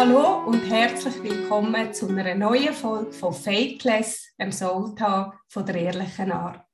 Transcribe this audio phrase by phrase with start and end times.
[0.00, 6.30] Hallo und herzlich willkommen zu einer neuen Folge von Fakeless, dem Soultag von der ehrlichen
[6.30, 6.64] Art.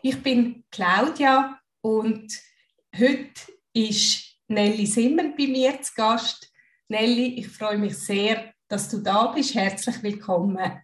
[0.00, 2.32] Ich bin Claudia und
[2.98, 6.50] heute ist Nelly Simmer bei mir zu Gast.
[6.88, 9.54] Nelly, ich freue mich sehr, dass du da bist.
[9.54, 10.80] Herzlich willkommen.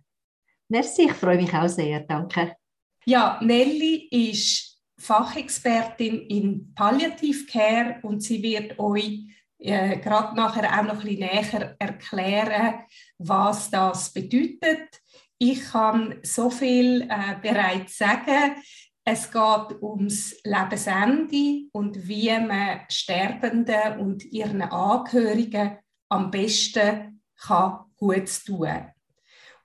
[0.69, 2.01] Merci, ich freue mich auch sehr.
[2.01, 2.55] Danke.
[3.07, 9.23] Ja, Nelly ist Fachexpertin in Palliative Care und sie wird euch
[9.59, 12.81] äh, gerade nachher auch noch ein bisschen näher erklären,
[13.19, 15.01] was das bedeutet.
[15.39, 18.57] Ich kann so viel äh, bereits sagen.
[19.05, 25.79] Es geht ums Lebensende und wie man Sterbenden und ihren Angehörigen
[26.11, 28.93] am besten kann gut tun.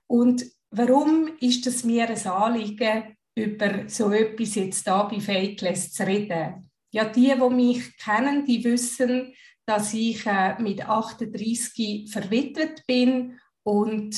[0.08, 6.06] Und warum ist es mir ein Anliegen, über so etwas jetzt da bei Fakeless zu
[6.06, 6.70] reden?
[6.92, 9.34] Ja, die, die mich kennen, die wissen,
[9.66, 14.16] dass ich äh, mit 38 verwitwet bin und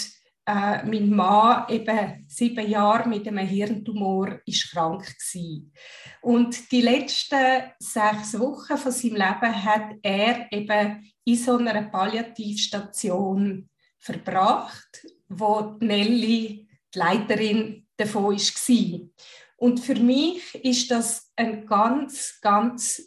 [0.47, 5.73] äh, mein Mann eben sieben Jahre mit einem Hirntumor ist krank gewesen.
[6.21, 13.69] Und die letzten sechs Wochen von seinem Leben hat er eben in so einer Palliativstation
[13.97, 19.09] verbracht, wo Nelly die Leiterin davon war.
[19.57, 23.01] Und für mich ist das ein ganz, ganz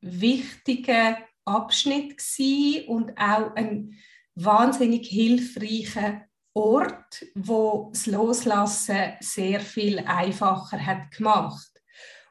[0.00, 3.98] wichtiger Abschnitt gewesen und auch ein
[4.34, 6.22] wahnsinnig hilfreicher
[6.54, 11.70] Ort, wo das Loslassen sehr viel einfacher hat gemacht.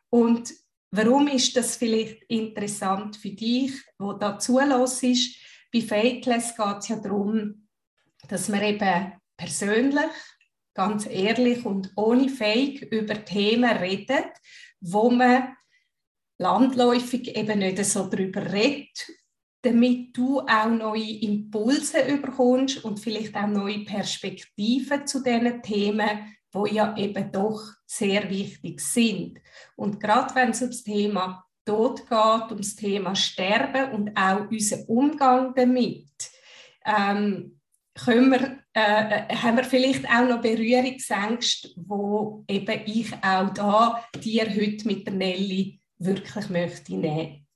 [0.10, 0.54] Und
[0.92, 5.36] warum ist das vielleicht interessant für dich, wo da zulässt ist?
[5.74, 7.68] Bei Fakeless geht es ja darum,
[8.28, 10.12] dass man eben persönlich,
[10.74, 14.32] ganz ehrlich und ohne Fake über Themen redet,
[14.80, 15.56] wo man
[16.42, 19.12] landläufig eben nicht so darüber redet,
[19.62, 26.66] damit du auch neue Impulse überkommst und vielleicht auch neue Perspektiven zu diesen Themen, wo
[26.66, 29.40] ja eben doch sehr wichtig sind.
[29.76, 34.50] Und gerade wenn es um das Thema Tod geht, um das Thema Sterben und auch
[34.50, 36.10] unseren Umgang damit,
[36.86, 37.60] ähm,
[37.94, 44.50] können wir, äh, haben wir vielleicht auch noch Berührungsängste, wo eben ich auch da dir
[44.50, 47.48] heute mit der Nelly wirklich möchte nehmen.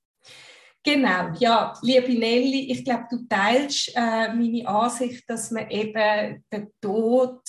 [0.83, 6.67] Genau, ja, liebe Nelly, ich glaube, du teilst äh, meine Ansicht, dass man eben den
[6.79, 7.41] Tod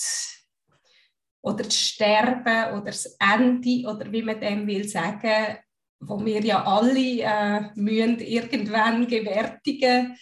[1.43, 5.57] oder das Sterben oder das Ende oder wie man dem will sagen,
[5.99, 10.17] wo wir ja alle äh, müssen irgendwann gewärtigen,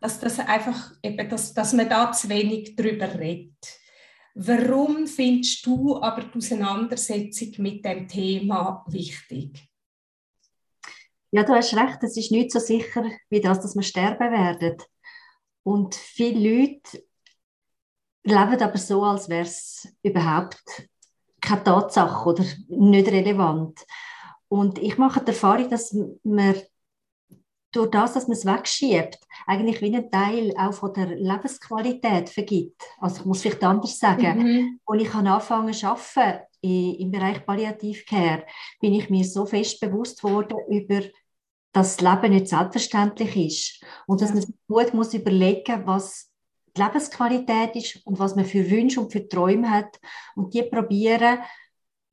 [0.00, 3.56] dass das einfach eben, dass, dass man da zu wenig drüber redet.
[4.34, 9.66] Warum findest du aber die Auseinandersetzung mit dem Thema wichtig?
[11.30, 14.76] Ja, du hast recht, es ist nicht so sicher wie das, dass wir sterben werden.
[15.62, 17.04] Und viele Leute
[18.22, 20.88] leben aber so, als wäre es überhaupt
[21.40, 23.84] keine Tatsache oder nicht relevant.
[24.48, 26.54] Und ich mache die Erfahrung, dass man
[27.72, 32.82] durch das, dass man es wegschiebt, eigentlich wie einen Teil auch von der Lebensqualität vergibt.
[32.98, 34.38] Also ich muss vielleicht anders sagen.
[34.38, 34.80] Mhm.
[34.84, 38.44] Und ich kann anfangen zu arbeiten im Bereich Palliativcare,
[38.80, 41.02] bin ich mir so fest bewusst worden über
[41.72, 46.32] dass das Leben nicht selbstverständlich ist und dass man sich gut muss überlegen was
[46.74, 50.00] die Lebensqualität ist und was man für Wünsche und für Träume hat
[50.36, 51.38] und die probieren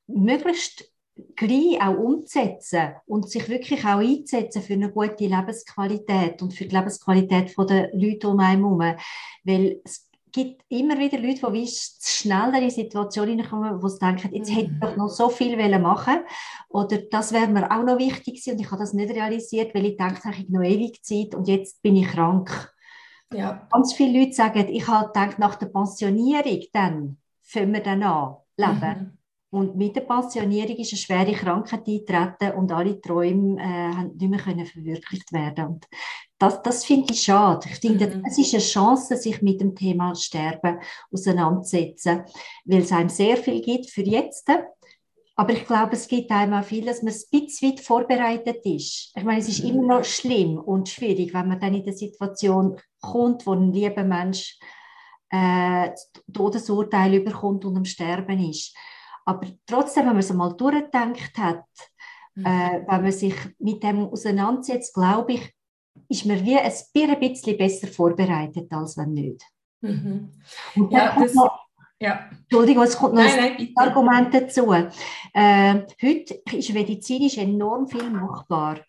[0.07, 0.91] möglichst
[1.35, 6.75] gleich auch umzusetzen und sich wirklich auch einzusetzen für eine gute Lebensqualität und für die
[6.75, 8.97] Lebensqualität der Leute um einen herum.
[9.43, 14.33] Weil es gibt immer wieder Leute, die wie schneller in Situationen kommen, wo sie denken,
[14.33, 16.21] jetzt hätte ich doch noch so viel machen
[16.69, 19.85] oder das wäre mir auch noch wichtig gewesen und ich habe das nicht realisiert, weil
[19.85, 22.73] ich denke, ich habe noch ewig Zeit und jetzt bin ich krank.
[23.31, 23.67] Ja.
[23.71, 28.35] Ganz viele Leute sagen, ich habe gedacht, nach der Pensionierung dann fangen wir dann an,
[28.57, 28.99] leben.
[28.99, 29.17] Mhm.
[29.53, 34.29] Und mit der Pensionierung ist eine schwere Krankheit eingetreten und alle Träume äh, haben nicht
[34.29, 35.65] mehr können verwirklicht werden.
[35.67, 35.87] Und
[36.43, 37.69] das, das finde ich schade.
[37.71, 38.23] Ich finde, mhm.
[38.25, 40.79] es ist eine Chance, sich mit dem Thema Sterben
[41.11, 42.23] auseinanderzusetzen,
[42.65, 44.49] weil es einem sehr viel gibt für jetzt.
[45.35, 49.13] Aber ich glaube, es gibt einem auch viel, dass man ein bisschen weit vorbereitet ist.
[49.15, 49.69] Ich meine, es ist mhm.
[49.69, 54.03] immer noch schlimm und schwierig, wenn man dann in der Situation kommt, wo ein lieber
[54.03, 54.59] Mensch
[55.29, 55.91] äh,
[56.31, 58.75] Todesurteil überkommt und am Sterben ist.
[59.25, 61.63] Aber trotzdem, wenn man es einmal durchgedacht hat,
[62.35, 62.45] mhm.
[62.45, 65.53] äh, wenn man sich mit dem auseinandersetzt, glaube ich,
[66.09, 69.43] ist man wie ein bisschen besser vorbereitet, als wenn nicht.
[69.81, 70.31] Mhm.
[70.75, 71.59] Und ja, das, noch,
[71.99, 72.29] ja.
[72.41, 74.71] Entschuldigung, es kommt noch nein, ein nein, Argument dazu.
[75.33, 78.79] Äh, heute ist medizinisch enorm viel machbar.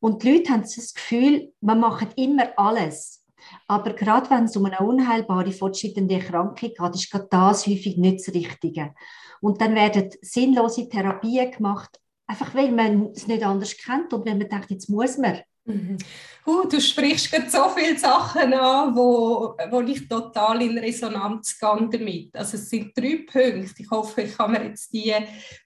[0.00, 3.24] Und die Leute haben das Gefühl, man macht immer alles.
[3.68, 8.26] Aber gerade wenn es um eine unheilbare, fortschreitende Erkrankung geht, ist gerade das häufig nicht
[8.26, 8.94] das Richtige.
[9.40, 14.38] Und dann werden sinnlose Therapien gemacht, einfach weil man es nicht anders kennt und wenn
[14.38, 15.40] man denkt, jetzt muss man.
[15.64, 15.96] Mhm.
[16.44, 21.88] Uh, du sprichst gerade so viele Sachen an, wo, wo ich total in Resonanz gehe
[21.88, 22.36] damit.
[22.36, 23.82] Also es sind drei Punkte.
[23.82, 25.14] Ich hoffe, ich kann mir jetzt die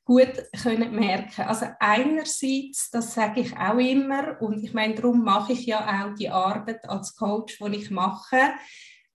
[0.05, 1.45] gut können merken.
[1.45, 6.15] Also einerseits, das sage ich auch immer, und ich meine, darum mache ich ja auch
[6.15, 8.53] die Arbeit als Coach, die ich mache.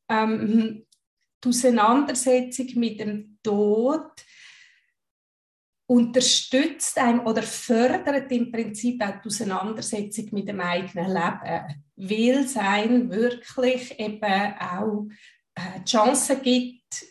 [0.09, 0.87] Ähm,
[1.43, 4.09] die Auseinandersetzung mit dem Tod
[5.91, 12.55] unterstützt einem oder fördert im Prinzip auch die Auseinandersetzung mit dem eigenen Leben, weil es
[12.55, 15.07] einem wirklich eben auch
[15.53, 17.05] äh, die Chance gibt,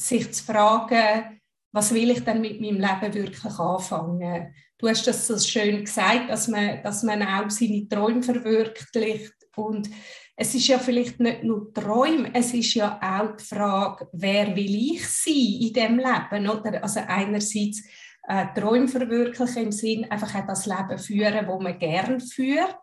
[0.00, 1.38] sich zu fragen,
[1.70, 4.54] was will ich denn mit meinem Leben wirklich anfangen?
[4.78, 9.90] Du hast das so schön gesagt, dass man, dass man auch seine Träume verwirklicht und
[10.36, 14.92] es ist ja vielleicht nicht nur Träume, es ist ja auch die Frage, wer will
[14.92, 16.48] ich sein in dem Leben?
[16.48, 16.82] Oder?
[16.82, 17.84] Also einerseits
[18.26, 22.76] äh, Träume verwirklichen im Sinn einfach auch das Leben führen, wo man gern führt,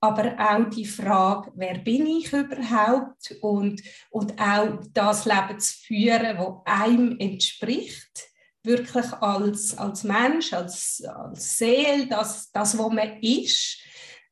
[0.00, 3.34] aber auch die Frage, wer bin ich überhaupt?
[3.40, 8.28] Und, und auch das Leben zu führen, wo einem entspricht,
[8.62, 13.78] wirklich als, als Mensch, als, als Seele, das, das, wo man ist.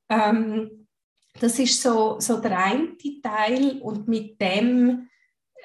[0.09, 0.87] Ähm,
[1.41, 3.81] das ist so, so der eine Teil.
[3.81, 5.09] Und mit dem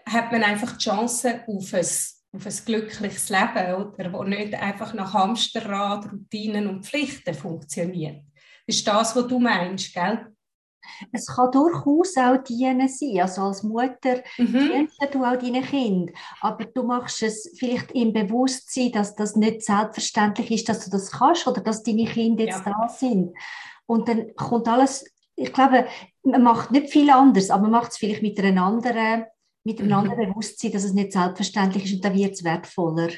[0.05, 1.85] hat man einfach die Chance auf ein
[2.33, 8.23] auf ein glückliches Leben, oder, wo nicht einfach nach Hamsterrad, Routinen und Pflichten funktioniert.
[8.67, 10.27] Das ist das, was du meinst, gell?
[11.11, 13.19] Es kann durchaus auch dienen sein.
[13.21, 14.87] Also als Mutter mhm.
[15.11, 16.11] du auch deinen Kind.
[16.41, 21.11] Aber du machst es vielleicht im Bewusstsein, dass das nicht selbstverständlich ist, dass du das
[21.11, 22.73] kannst oder dass deine Kinder jetzt ja.
[22.73, 23.35] da sind.
[23.85, 25.87] Und dann kommt alles, ich glaube,
[26.23, 29.25] man macht nicht viel anders, aber man macht es vielleicht mit einer anderen
[29.67, 29.95] mit einem mhm.
[29.95, 33.09] anderen Bewusstsein, dass es nicht selbstverständlich ist und dann wird es wertvoller.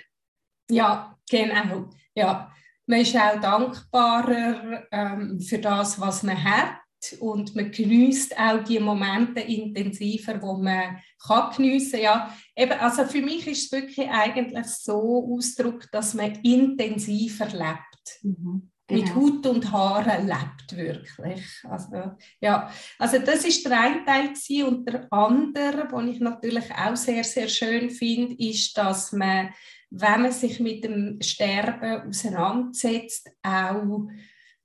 [0.68, 1.92] Ja, genau.
[2.16, 2.51] Ja.
[2.88, 6.80] Man ist auch dankbarer ähm, für das, was man hat
[7.19, 12.01] und man genießt auch die Momente intensiver, wo man kann geniessen.
[12.01, 18.24] Ja, eben, also für mich ist es wirklich eigentlich so Ausdruck, dass man intensiver lebt.
[18.24, 18.72] Mhm.
[18.89, 19.01] Genau.
[19.01, 21.44] Mit Haut und Haaren lebt wirklich.
[21.63, 22.71] Also, ja.
[22.97, 24.68] also das ist der eine Teil gewesen.
[24.68, 29.53] und der andere, den ich natürlich auch sehr, sehr schön finde, ist, dass man,
[29.91, 34.07] wenn man sich mit dem Sterben auseinandersetzt, auch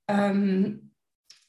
[0.07, 0.91] ähm,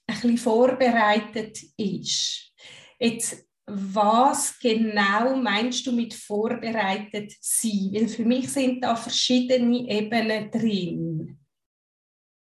[0.07, 2.53] ein bisschen vorbereitet ist.
[2.99, 7.91] Jetzt, was genau meinst du mit vorbereitet sein?
[7.93, 11.06] Weil für mich sind da verschiedene Ebenen drin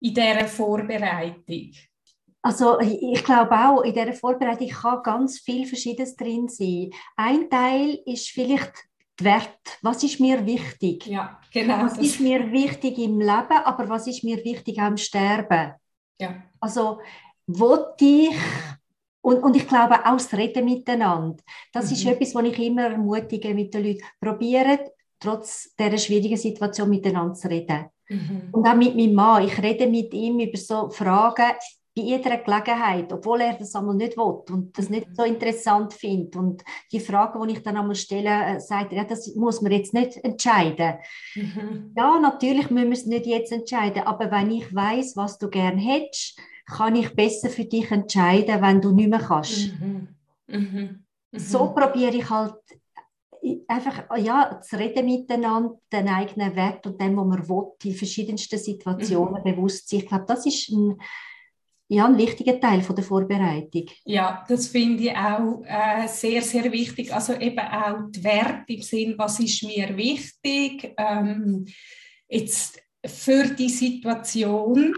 [0.01, 1.71] in dieser Vorbereitung?
[2.41, 6.91] Also ich glaube auch, in dieser Vorbereitung kann ganz viel Verschiedenes drin sein.
[7.15, 8.73] Ein Teil ist vielleicht
[9.19, 9.79] Wert.
[9.81, 11.07] Was ist mir wichtig?
[11.07, 11.83] Ja, genau.
[11.83, 15.73] Was ist mir wichtig im Leben, aber was ist mir wichtig am Sterben?
[16.19, 16.43] Ja.
[16.59, 16.99] Also,
[17.47, 18.29] wo ich
[19.21, 21.41] und, und ich glaube auch das Reden miteinander.
[21.73, 21.93] Das mhm.
[21.93, 24.03] ist etwas, was ich immer ermutige mit den Leuten.
[24.19, 24.79] Probieren,
[25.19, 27.85] trotz dieser schwierigen Situation miteinander zu reden.
[28.09, 28.49] Mhm.
[28.51, 29.45] Und auch mit meinem Mann.
[29.45, 31.53] Ich rede mit ihm über so Fragen
[31.95, 36.35] bei jeder Gelegenheit, obwohl er das einmal nicht will und das nicht so interessant findet.
[36.35, 39.71] Und die Fragen, die ich dann einmal stelle, äh, sagt er, ja, das muss man
[39.71, 40.95] jetzt nicht entscheiden.
[41.35, 41.93] Mhm.
[41.95, 45.77] Ja, natürlich müssen wir es nicht jetzt entscheiden, aber wenn ich weiß, was du gern
[45.77, 49.79] hättest, kann ich besser für dich entscheiden, wenn du nicht mehr kannst.
[49.79, 50.07] Mhm.
[50.47, 51.05] Mhm.
[51.31, 52.55] So probiere ich halt
[53.67, 58.59] einfach ja, zu reden miteinander, den eigenen Wert und dem, was man will, in verschiedensten
[58.59, 59.55] Situationen mhm.
[59.55, 59.99] bewusst sein.
[59.99, 60.99] Ich glaube, das ist ein,
[61.87, 63.85] ja, ein wichtiger Teil von der Vorbereitung.
[64.05, 67.13] Ja, das finde ich auch äh, sehr, sehr wichtig.
[67.13, 71.65] Also eben auch die Werte im Sinn, was ist mir wichtig, ähm,
[72.27, 74.95] jetzt für die Situation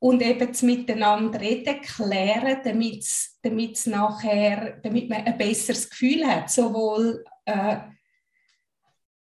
[0.00, 6.50] und eben das Miteinander reden, klären, damit es nachher, damit man ein besseres Gefühl hat,
[6.50, 7.78] sowohl äh,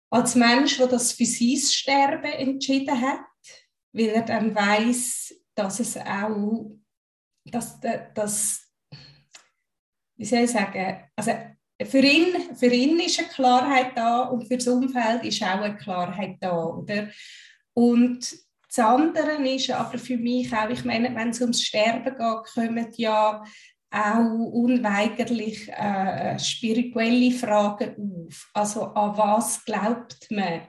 [0.10, 3.20] als Mensch, der das für sein Sterben entschieden hat,
[3.94, 6.72] weil er dann weiß, dass es auch,
[7.46, 7.80] dass,
[8.14, 8.70] dass
[10.16, 11.32] wie soll ich sagen, also
[11.86, 15.78] für ihn, für ihn ist eine Klarheit da und für das Umfeld ist auch eine
[15.78, 17.10] Klarheit da, oder?
[17.74, 18.30] Und
[18.68, 22.92] das andere ist aber für mich auch, ich meine, wenn es ums Sterben geht, kommen
[22.98, 23.44] ja
[23.92, 27.96] auch unweigerlich äh, spirituelle Fragen
[28.28, 28.50] auf.
[28.54, 30.62] Also an was glaubt man?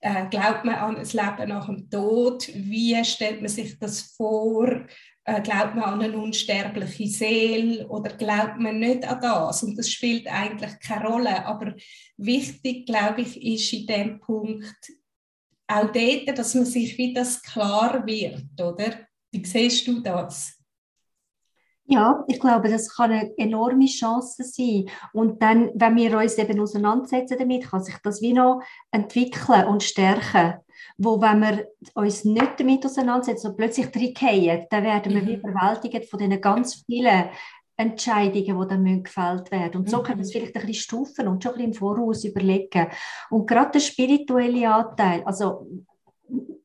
[0.00, 2.48] Äh, glaubt man an ein Leben nach dem Tod?
[2.54, 4.86] Wie stellt man sich das vor?
[5.28, 9.62] äh, glaubt man an eine unsterbliche Seele oder glaubt man nicht an das?
[9.62, 11.44] Und das spielt eigentlich keine Rolle.
[11.44, 11.74] Aber
[12.16, 14.92] wichtig, glaube ich, ist in dem Punkt
[15.66, 19.06] auch dort, dass man sich wie das klar wird, oder?
[19.30, 20.57] Wie siehst du das?
[21.90, 24.90] Ja, ich glaube, das kann eine enorme Chance sein.
[25.14, 29.82] Und dann, wenn wir uns eben auseinandersetzen damit, kann sich das wie noch entwickeln und
[29.82, 30.58] stärken.
[30.98, 35.26] Wo, wenn wir uns nicht damit auseinandersetzen und plötzlich reingehen, dann werden wir mhm.
[35.26, 37.30] wie überwältigt von diesen ganz vielen
[37.78, 39.80] Entscheidungen, die dann gefällt werden.
[39.80, 40.02] Und so mhm.
[40.02, 42.88] können wir es vielleicht ein bisschen stufen und schon ein bisschen im Voraus überlegen.
[43.30, 45.66] Und gerade der spirituelle Anteil, also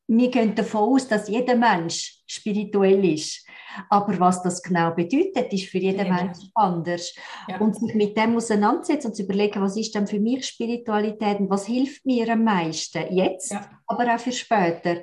[0.07, 3.42] wir gehen davon aus, dass jeder Mensch spirituell ist.
[3.89, 6.13] Aber was das genau bedeutet, ist für jeden ja.
[6.13, 7.15] Mensch anders.
[7.47, 7.59] Ja.
[7.59, 11.49] Und sich mit dem auseinandersetzen und zu überlegen, was ist denn für mich Spiritualität und
[11.49, 13.69] was hilft mir am meisten jetzt, ja.
[13.87, 15.01] aber auch für später,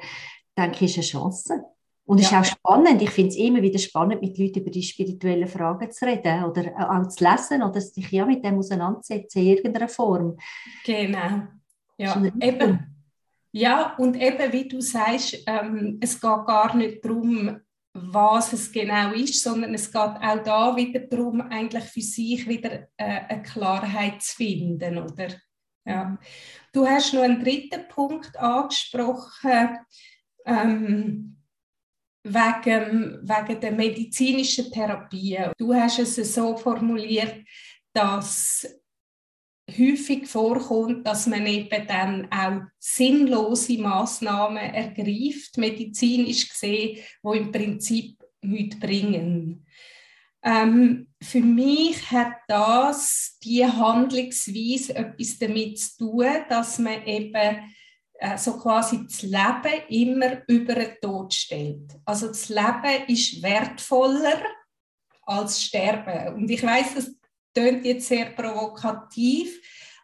[0.57, 1.65] denke ich, ist eine Chance.
[2.11, 4.83] Und es ist auch spannend, ich finde es immer wieder spannend, mit Leuten über die
[4.83, 9.47] spirituellen Fragen zu reden oder auch zu lesen oder sich ja mit dem auseinandersetzen in
[9.47, 10.37] irgendeiner Form.
[10.85, 11.47] Genau.
[11.99, 12.91] Ja, eben.
[13.53, 17.61] Ja, und eben, wie du sagst, ähm, es geht gar nicht darum,
[17.93, 22.89] was es genau ist, sondern es geht auch da wieder darum, eigentlich für sich wieder
[22.97, 25.29] äh, eine Klarheit zu finden, oder?
[25.85, 26.19] Ja.
[26.73, 29.79] Du hast noch einen dritten Punkt angesprochen,
[30.47, 31.37] ähm,
[32.23, 35.39] wegen, wegen der medizinischen Therapie.
[35.59, 37.45] Du hast es so formuliert,
[37.93, 38.80] dass
[39.79, 48.17] häufig vorkommt, dass man eben dann auch sinnlose Maßnahmen ergreift, medizinisch gesehen, wo im Prinzip
[48.43, 49.67] nichts bringen.
[50.43, 57.75] Ähm, für mich hat das die Handlungsweise etwas damit zu tun, dass man eben
[58.15, 61.93] äh, so quasi das Leben immer über den Tod stellt.
[62.05, 64.43] Also das Leben ist wertvoller
[65.23, 66.35] als Sterben.
[66.35, 67.20] Und ich weiß, das
[67.55, 69.61] klingt jetzt sehr provokativ,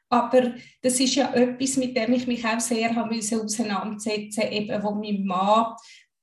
[0.08, 4.92] aber das ist ja etwas, mit dem ich mich auch sehr habe auseinandersetzen eben wo
[4.92, 5.74] mein Mann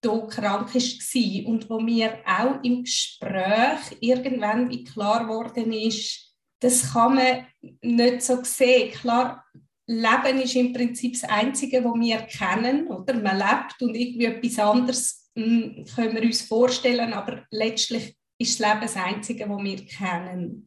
[0.01, 6.93] hier krank war und wo mir auch im Gespräch irgendwann wie klar geworden ist, das
[6.93, 7.47] kann man
[7.81, 8.91] nicht so sehen.
[8.91, 9.43] Klar,
[9.85, 13.15] Leben ist im Prinzip das Einzige, was wir kennen, oder?
[13.15, 18.67] Man lebt und irgendwie etwas anderes hm, können wir uns vorstellen, aber letztlich ist das
[18.67, 20.65] Leben das Einzige, was wir kennen.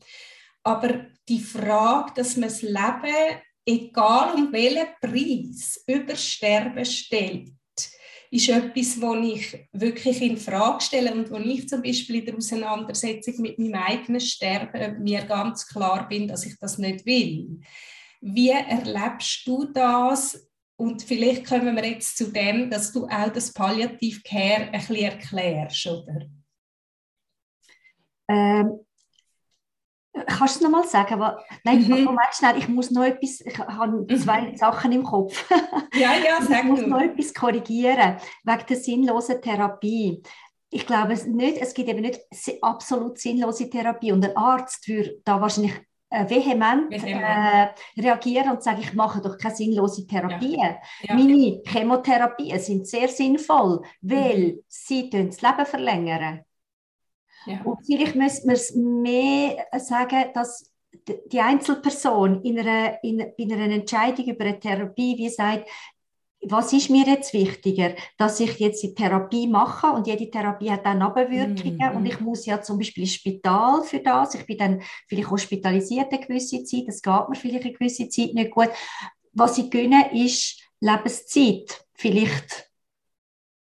[0.66, 7.52] Aber die Frage, dass man das Leben, egal um welchen Preis, über Sterben stellt,
[8.32, 12.36] ist etwas, was ich wirklich in Frage stelle und wo ich zum Beispiel in der
[12.36, 17.60] Auseinandersetzung mit meinem eigenen Sterben mir ganz klar bin, dass ich das nicht will.
[18.20, 20.50] Wie erlebst du das?
[20.74, 24.96] Und vielleicht kommen wir jetzt zu dem, dass du auch das Palliative Care ein bisschen
[24.96, 26.26] erklärst, oder?
[28.28, 28.85] Ähm,
[30.26, 31.20] Kannst du noch mal sagen?
[31.20, 32.04] Was, nein, mhm.
[32.04, 34.18] Moment schnell, ich muss noch etwas, ich habe mhm.
[34.18, 34.56] zwei mhm.
[34.56, 35.44] Sachen im Kopf.
[35.94, 36.88] Ja, ja, sag Ich muss du.
[36.88, 40.22] noch etwas korrigieren, wegen der sinnlosen Therapie.
[40.70, 42.20] Ich glaube es nicht, es gibt eben nicht
[42.60, 45.72] absolut sinnlose Therapie und ein Arzt würde da wahrscheinlich
[46.10, 47.68] äh, vehement äh,
[48.00, 50.56] reagieren und sagen, ich mache doch keine sinnlose Therapie.
[50.56, 50.76] Ja.
[51.02, 51.14] Ja.
[51.14, 54.64] Meine Chemotherapien sind sehr sinnvoll, weil mhm.
[54.68, 56.44] sie das Leben verlängern.
[57.46, 57.60] Ja.
[57.64, 60.72] Und vielleicht müsste man es mehr sagen, dass
[61.32, 65.68] die Einzelperson in einer, in, in einer Entscheidung über eine Therapie wie sagt,
[66.48, 70.86] was ist mir jetzt wichtiger, dass ich jetzt die Therapie mache und jede Therapie hat
[70.86, 71.96] dann Nebenwirkungen mm.
[71.96, 76.12] und ich muss ja zum Beispiel ins Spital für das, ich bin dann vielleicht hospitalisiert
[76.12, 78.68] eine gewisse Zeit, das geht mir vielleicht eine gewisse Zeit nicht gut.
[79.32, 82.65] Was ich gönne, ist Lebenszeit, vielleicht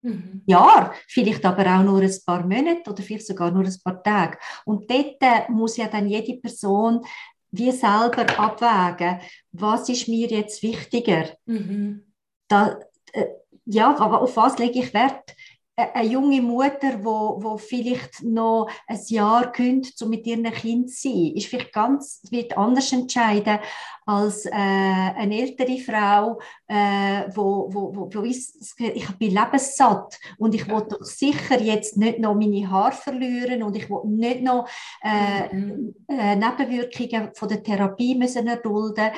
[0.03, 0.43] Mhm.
[0.47, 4.39] Jahr, vielleicht aber auch nur ein paar Monate oder vielleicht sogar nur ein paar Tage.
[4.65, 7.05] Und dort äh, muss ja dann jede Person
[7.53, 9.21] wie selber abwägen,
[9.53, 11.27] was ist mir jetzt wichtiger.
[11.47, 12.13] Mhm.
[12.49, 12.81] Da,
[13.13, 13.27] äh,
[13.67, 15.37] ja, auf was lege ich Wert?
[15.75, 21.09] Eine junge Mutter, wo, wo vielleicht noch ein Jahr könnt, um mit ihrem Kind zu
[21.09, 23.59] sein, ist vielleicht ganz wird anders entscheiden
[24.05, 30.55] als äh, eine ältere Frau, äh, wo, wo, wo, wo ist, ich bin lebenssatt und
[30.55, 34.69] ich will doch sicher jetzt nicht noch meine Haare verlieren und ich will nicht noch
[35.03, 35.95] äh, mhm.
[36.09, 39.11] äh, Nebenwirkungen von der Therapie müssen erdulden.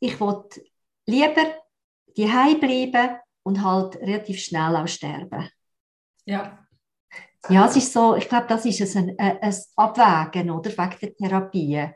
[0.00, 0.44] Ich will
[1.06, 1.44] lieber
[2.16, 5.48] die bleiben und halt relativ schnell auch sterben.
[6.24, 6.58] Ja.
[7.48, 11.14] Ja, es ist so, ich glaube, das ist ein, ein, ein Abwägen, oder, wegen der
[11.14, 11.88] Therapie.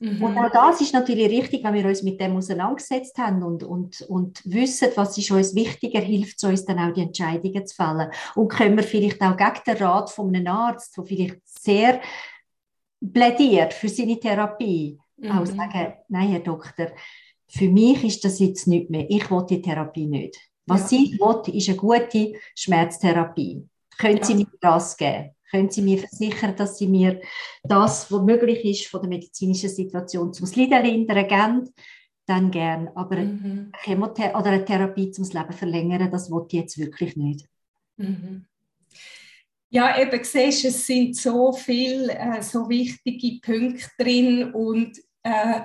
[0.00, 0.22] Mhm.
[0.22, 4.00] Und auch das ist natürlich richtig, wenn wir uns mit dem auseinandergesetzt haben und, und,
[4.02, 8.10] und wissen, was ist uns wichtiger, hilft es uns dann auch, die Entscheidungen zu fällen.
[8.34, 12.00] Und können wir vielleicht auch gegen den Rat von einem Arzt, der vielleicht sehr
[13.12, 15.32] plädiert für seine Therapie, mhm.
[15.32, 16.88] auch sagen, nein, Herr Doktor,
[17.48, 19.06] für mich ist das jetzt nicht mehr.
[19.08, 20.47] Ich will die Therapie nicht.
[20.68, 20.98] Was ja.
[20.98, 23.66] ich will, ist eine gute Schmerztherapie.
[23.98, 24.24] Können ja.
[24.24, 25.30] Sie mir das geben?
[25.50, 27.20] Können Sie mir versichern, dass Sie mir
[27.62, 31.74] das, was möglich ist von der medizinischen Situation zum Leiden lindern, geben?
[32.26, 32.88] Dann gern.
[32.94, 33.72] Aber mhm.
[33.82, 37.48] Chemother oder eine Therapie zum Leben verlängern, das will ich jetzt wirklich nicht.
[37.96, 38.44] Mhm.
[39.70, 45.60] Ja, eben siehst, es sind so viele äh, so wichtige Punkte drin und äh,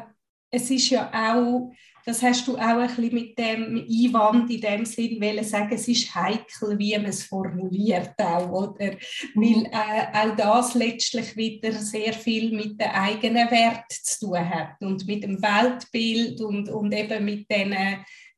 [0.50, 1.72] es ist ja auch
[2.06, 5.88] das hast du auch ein bisschen mit dem Einwand in dem Sinn wollen sagen, es
[5.88, 8.92] ist heikel, wie man es formuliert auch, oder?
[9.36, 9.42] Mhm.
[9.42, 14.82] Weil äh, auch das letztlich wieder sehr viel mit den eigenen Wert zu tun hat
[14.82, 17.76] und mit dem Weltbild und, und eben mit den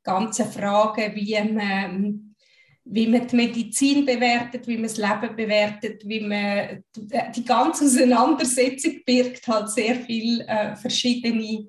[0.03, 2.35] ganzen Fragen, wie man
[2.87, 6.83] wie man die Medizin bewertet, wie man das Leben bewertet, wie man
[7.35, 11.67] die ganze Auseinandersetzung birgt halt sehr viel äh, verschiedene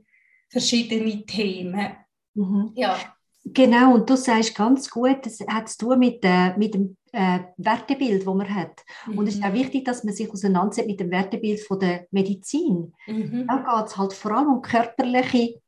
[0.49, 1.97] verschiedene Themen.
[2.35, 2.73] Mhm.
[2.75, 2.97] Ja.
[3.45, 7.39] Genau, und du sagst ganz gut, das hat zu tun mit, äh, mit dem äh,
[7.57, 8.85] Wertebild, das man hat.
[9.07, 9.19] Mhm.
[9.19, 9.55] Und es ist auch mhm.
[9.55, 12.93] wichtig, dass man sich auseinandersetzt mit dem Wertebild von der Medizin.
[13.07, 13.47] Mhm.
[13.47, 15.61] Da geht es halt vor allem um körperliche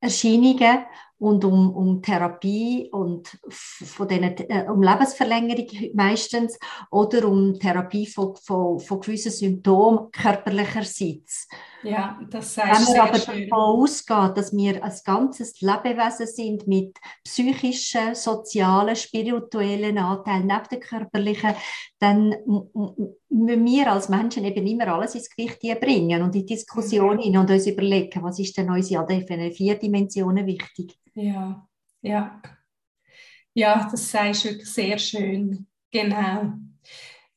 [0.00, 0.86] Erscheinungen
[1.18, 6.58] und um, um Therapie und von denen, äh, um Lebensverlängerung meistens
[6.90, 11.48] oder um Therapie von, von, von gewissen Symptomen körperlicherseits.
[11.82, 13.48] Ja, das heißt Wenn man aber schön.
[13.48, 20.80] davon ausgeht, dass wir ein ganzes Lebewesen sind mit psychischen, sozialen, spirituellen Anteilen neben den
[20.80, 21.54] körperlichen,
[22.00, 22.34] dann
[23.28, 27.38] müssen wir als Menschen eben immer alles ins Gewicht bringen und in Diskussionen mhm.
[27.38, 30.98] und uns überlegen, was ist denn uns in vier Dimensionen wichtig.
[31.14, 31.66] Ja,
[32.02, 32.42] ja.
[33.54, 35.66] Ja, das sagst du wirklich sehr schön.
[35.90, 36.52] Genau.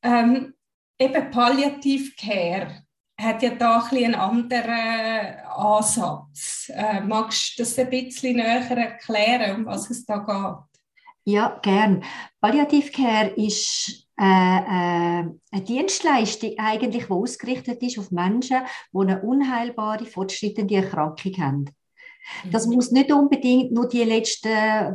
[0.03, 0.53] Ähm,
[1.00, 2.80] eben Palliative Care
[3.21, 6.71] hat ja da ein einen anderen Ansatz.
[6.73, 10.81] Äh, magst du das ein bisschen näher erklären, um was es da geht?
[11.24, 12.03] Ja, gern.
[12.39, 19.22] Palliative Care ist äh, äh, eine Dienstleistung, eigentlich, die ausgerichtet ist auf Menschen, die eine
[19.22, 21.65] unheilbare, fortschreitende Erkrankung haben.
[22.51, 24.50] Das muss nicht unbedingt nur die letzten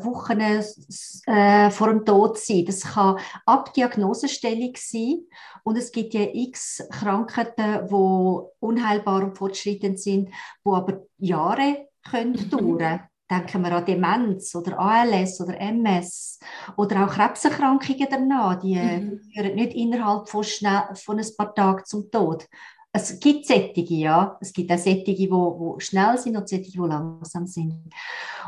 [0.05, 2.65] Wochen äh, vor dem Tod sein.
[2.65, 5.21] Das kann ab Diagnosestellung sein.
[5.65, 12.33] Und es gibt ja x Krankheiten, die unheilbar und fortschreitend sind, die aber Jahre können
[12.33, 12.51] mhm.
[12.51, 16.39] dauern Denken wir an Demenz oder ALS oder MS
[16.77, 18.61] oder auch Krebserkrankungen danach.
[18.61, 19.21] Die mhm.
[19.35, 22.47] führen nicht innerhalb von, schnell, von ein paar Tagen zum Tod
[22.97, 24.39] es gibt Sättige, ja.
[24.41, 27.75] Es gibt auch Sättige, die wo, schnell sind und Sättige, die langsam sind.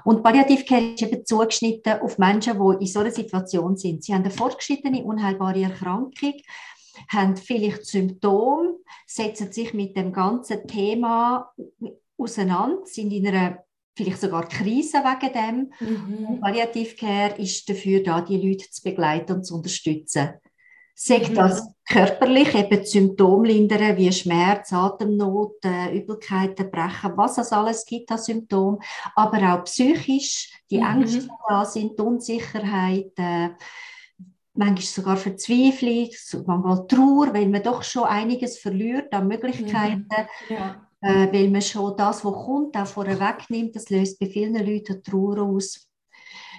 [0.04, 4.04] Und Palliativcare ist eben zugeschnitten auf Menschen, die in so einer Situation sind.
[4.04, 6.34] Sie haben eine fortgeschrittene, unheilbare Erkrankung,
[7.08, 11.52] haben vielleicht Symptome, setzen sich mit dem ganzen Thema
[12.16, 13.58] auseinander, sind in einer
[13.96, 15.72] vielleicht sogar Krise wegen dem.
[15.80, 16.26] Mhm.
[16.26, 20.30] Und Palliativcare ist dafür da, die Leute zu begleiten und zu unterstützen.
[21.00, 21.34] Sagt mhm.
[21.36, 28.10] das körperlich, eben Symptome lindern, wie Schmerz, Atemnot, äh, Übelkeit, Brechen, was es alles gibt
[28.10, 28.80] an Symptomen,
[29.14, 31.02] aber auch psychisch, die mhm.
[31.02, 33.50] Ängste, die da sind, die Unsicherheit, äh,
[34.54, 36.10] manchmal sogar Verzweiflung,
[36.46, 40.08] manchmal Trauer, weil man doch schon einiges verliert an Möglichkeiten.
[40.48, 40.56] Mhm.
[40.56, 40.84] Ja.
[41.00, 45.00] Äh, weil man schon das, was kommt, auch vorweg nimmt, das löst bei vielen Leuten
[45.00, 45.87] Trauer aus.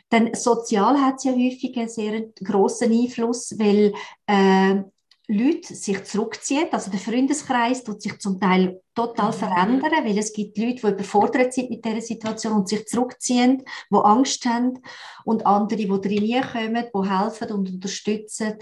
[0.10, 3.93] Dann sozial hat es ja häufig einen sehr grossen Einfluss, weil
[4.28, 4.84] äh,
[5.32, 6.67] Leute sich zurückziehen.
[6.72, 9.36] Also der Freundeskreis tut sich zum Teil total mhm.
[9.36, 13.95] verändern, weil es gibt Leute, die überfordert sind mit dieser Situation und sich zurückziehen, die
[13.95, 14.80] Angst haben
[15.26, 18.56] und andere, die drin kommen, die helfen und unterstützen.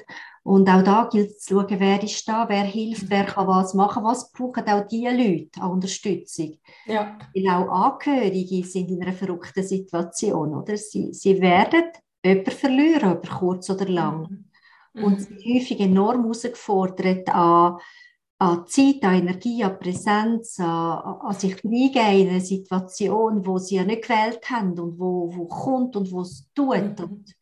[0.48, 3.74] Und auch da gilt es zu schauen, wer ist da, wer hilft, wer kann was
[3.74, 6.58] machen, was brauchen auch diese Leute an Unterstützung.
[6.86, 7.18] Ja.
[7.36, 10.56] Weil auch Angehörige sind in einer verrückten Situation.
[10.56, 10.78] Oder?
[10.78, 11.84] Sie, sie werden
[12.24, 14.46] jemanden verlieren, über kurz oder lang.
[14.94, 15.04] Mhm.
[15.04, 17.80] Und sind häufig enorm herausgefordert an,
[18.40, 23.76] an Zeit, an Energie, an Präsenz, an, an sich hineingehen in eine Situation, wo sie
[23.76, 27.00] ja nicht gewählt haben und wo, wo kommt und wo es tut.
[27.00, 27.04] Mhm.
[27.04, 27.36] Und,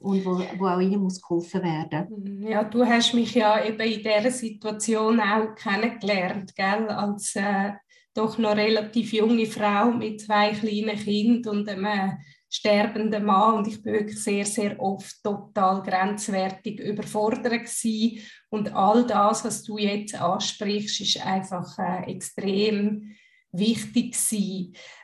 [0.00, 2.06] und wo, wo auch ihnen muss geholfen werden.
[2.10, 2.48] Mhm.
[2.48, 6.88] Ja, du hast mich ja eben in dieser Situation auch kennengelernt, gell?
[6.88, 7.72] als äh,
[8.14, 12.12] doch noch relativ junge Frau mit zwei kleinen Kindern und einem
[12.52, 18.20] sterbenden Mann und ich bin wirklich sehr, sehr oft total grenzwertig überfordert gewesen.
[18.48, 23.14] und all das, was du jetzt ansprichst, ist einfach äh, extrem
[23.52, 24.16] wichtig.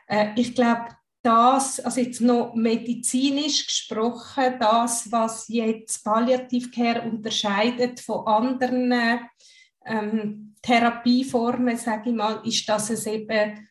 [0.07, 0.87] Äh, ich glaube,
[1.27, 8.93] das, also jetzt noch medizinisch gesprochen, das, was jetzt Palliativcare unterscheidet von anderen
[9.85, 13.67] ähm, Therapieformen, sage ich mal, ist, dass es eben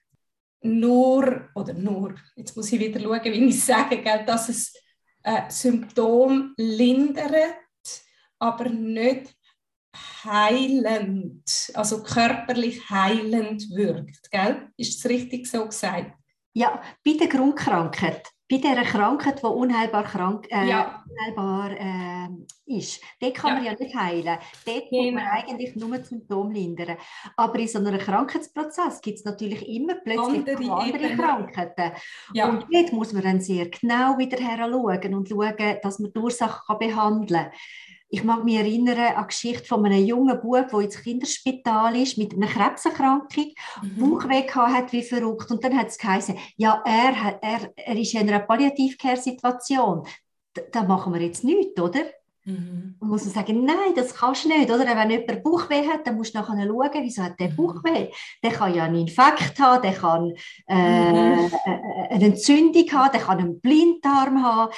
[0.61, 4.75] nur, oder nur, jetzt muss ich wieder schauen, wie ich sage, gell, dass es
[5.23, 7.57] äh, Symptom lindert,
[8.39, 9.35] aber nicht
[10.25, 14.31] heilend, also körperlich heilend wirkt.
[14.31, 14.69] Gell?
[14.77, 16.13] Ist es richtig so gesagt?
[16.57, 21.05] Ja, bei der Grundkrankheit, bei dieser Krankheit, die unheilbar, krank, äh, ja.
[21.07, 23.55] unheilbar äh, ist, dort kann ja.
[23.57, 24.39] man ja nicht heilen.
[24.65, 25.03] Dort genau.
[25.03, 26.97] muss man eigentlich nur Symptome lindern.
[27.37, 31.93] Aber in so einem Krankheitsprozess gibt es natürlich immer plötzlich andere, andere Krankheiten.
[32.33, 32.49] Ja.
[32.49, 36.19] Und dort muss man dann sehr genau wieder her schauen und schauen, dass man die
[36.19, 37.53] Ursache behandeln kann.
[38.09, 42.19] Ich mag mich erinnern an die Geschichte von einem jungen Bub, der ins Kinderspital ist
[42.19, 43.97] mit einer Krebserkrankung, mhm.
[43.99, 45.51] Bauchweh hat wie verrückt.
[45.51, 50.07] Und dann hat es geheißen, ja, er, er, er ist in einer Palliativcare-Situation.
[50.73, 52.01] Da, machen wir jetzt nichts, oder?
[52.47, 52.95] Mhm.
[53.01, 54.87] Und muss man sagen, nein, das kannst du nicht, oder?
[54.87, 57.57] Wenn jemand Bauchweh hat, dann musst du nachher schauen, wieso hat der mhm.
[57.57, 58.11] Bauchweh?
[58.43, 60.33] Der kann ja einen Infekt haben, der kann
[60.69, 61.51] äh, mhm.
[61.67, 64.73] Äh, eine Entzündung haben, der kann einen Blinddarm haben,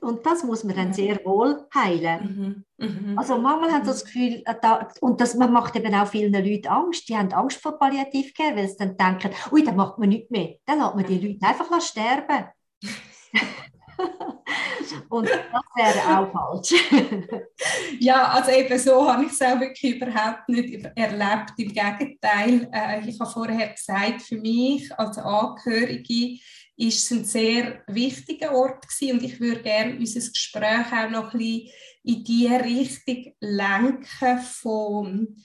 [0.00, 2.64] und das muss man dann sehr wohl heilen.
[2.78, 2.86] Mhm.
[2.86, 3.18] Mhm.
[3.18, 6.32] Also manchmal haben sie das Gefühl, äh, da, und das man macht eben auch vielen
[6.32, 10.08] Leuten Angst, die haben Angst vor Palliativcare, weil sie dann denken, ui, dann macht man
[10.08, 12.46] nichts mehr, dann lässt man die Leute einfach sterben.
[15.08, 16.74] und das wäre auch falsch.
[18.00, 21.52] ja, also eben so habe ich es auch wirklich überhaupt nicht erlebt.
[21.56, 26.38] Im Gegenteil, äh, ich habe vorher gesagt, für mich als Angehörige
[26.76, 31.32] ist es ein sehr wichtiger Ort gewesen und ich würde gerne unser Gespräch auch noch
[31.32, 31.70] ein bisschen
[32.04, 35.36] in die Richtung lenken von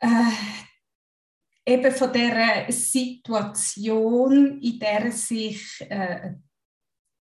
[0.00, 0.32] äh,
[1.66, 6.34] eben von der Situation, in der sich äh,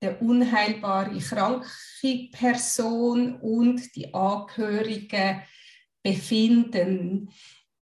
[0.06, 1.68] der unheilbare kranke
[2.32, 5.42] Person und die Angehörigen
[6.04, 7.30] befinden.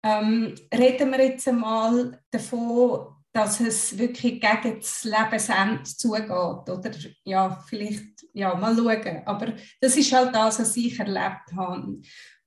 [0.02, 6.30] Ähm, reden wir jetzt einmal davon, dass es wirklich gegen das Lebensende zugeht.
[6.30, 6.90] Oder
[7.24, 9.22] ja, vielleicht ja, mal schauen.
[9.26, 12.00] Aber das ist halt das, was ich erlebt habe.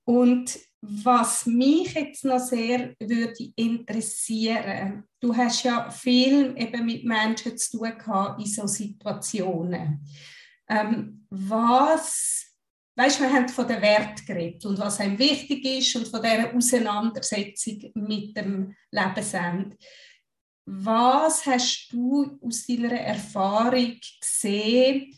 [0.05, 0.57] Und
[0.89, 7.77] was mich jetzt noch sehr würde interessieren, du hast ja viel eben mit Menschen zu
[7.77, 10.05] tun gehabt in solchen Situationen.
[10.69, 12.53] Ähm, was,
[12.95, 16.21] weißt du, wir haben von der Wert geredet und was einem wichtig ist und von
[16.21, 19.77] dieser Auseinandersetzung mit dem Lebensende.
[20.65, 25.17] Was hast du aus deiner Erfahrung gesehen,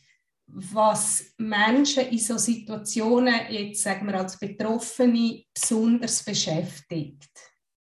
[0.53, 7.29] was Menschen in so Situationen, jetzt sagen wir als Betroffene, besonders beschäftigt?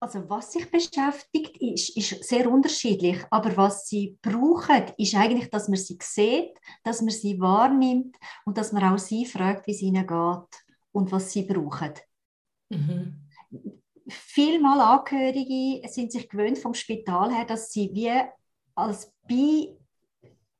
[0.01, 3.19] Also was sich beschäftigt, ist, ist sehr unterschiedlich.
[3.31, 8.57] Aber was sie brauchen, ist eigentlich, dass man sie sieht, dass man sie wahrnimmt und
[8.57, 11.95] dass man auch sie fragt, wie es ihnen geht und was sie brauchen.
[12.69, 13.29] Mhm
[14.09, 18.11] vielmal Angehörige sind sich gewöhnt vom Spital her, dass sie wie
[18.75, 19.77] als Bi,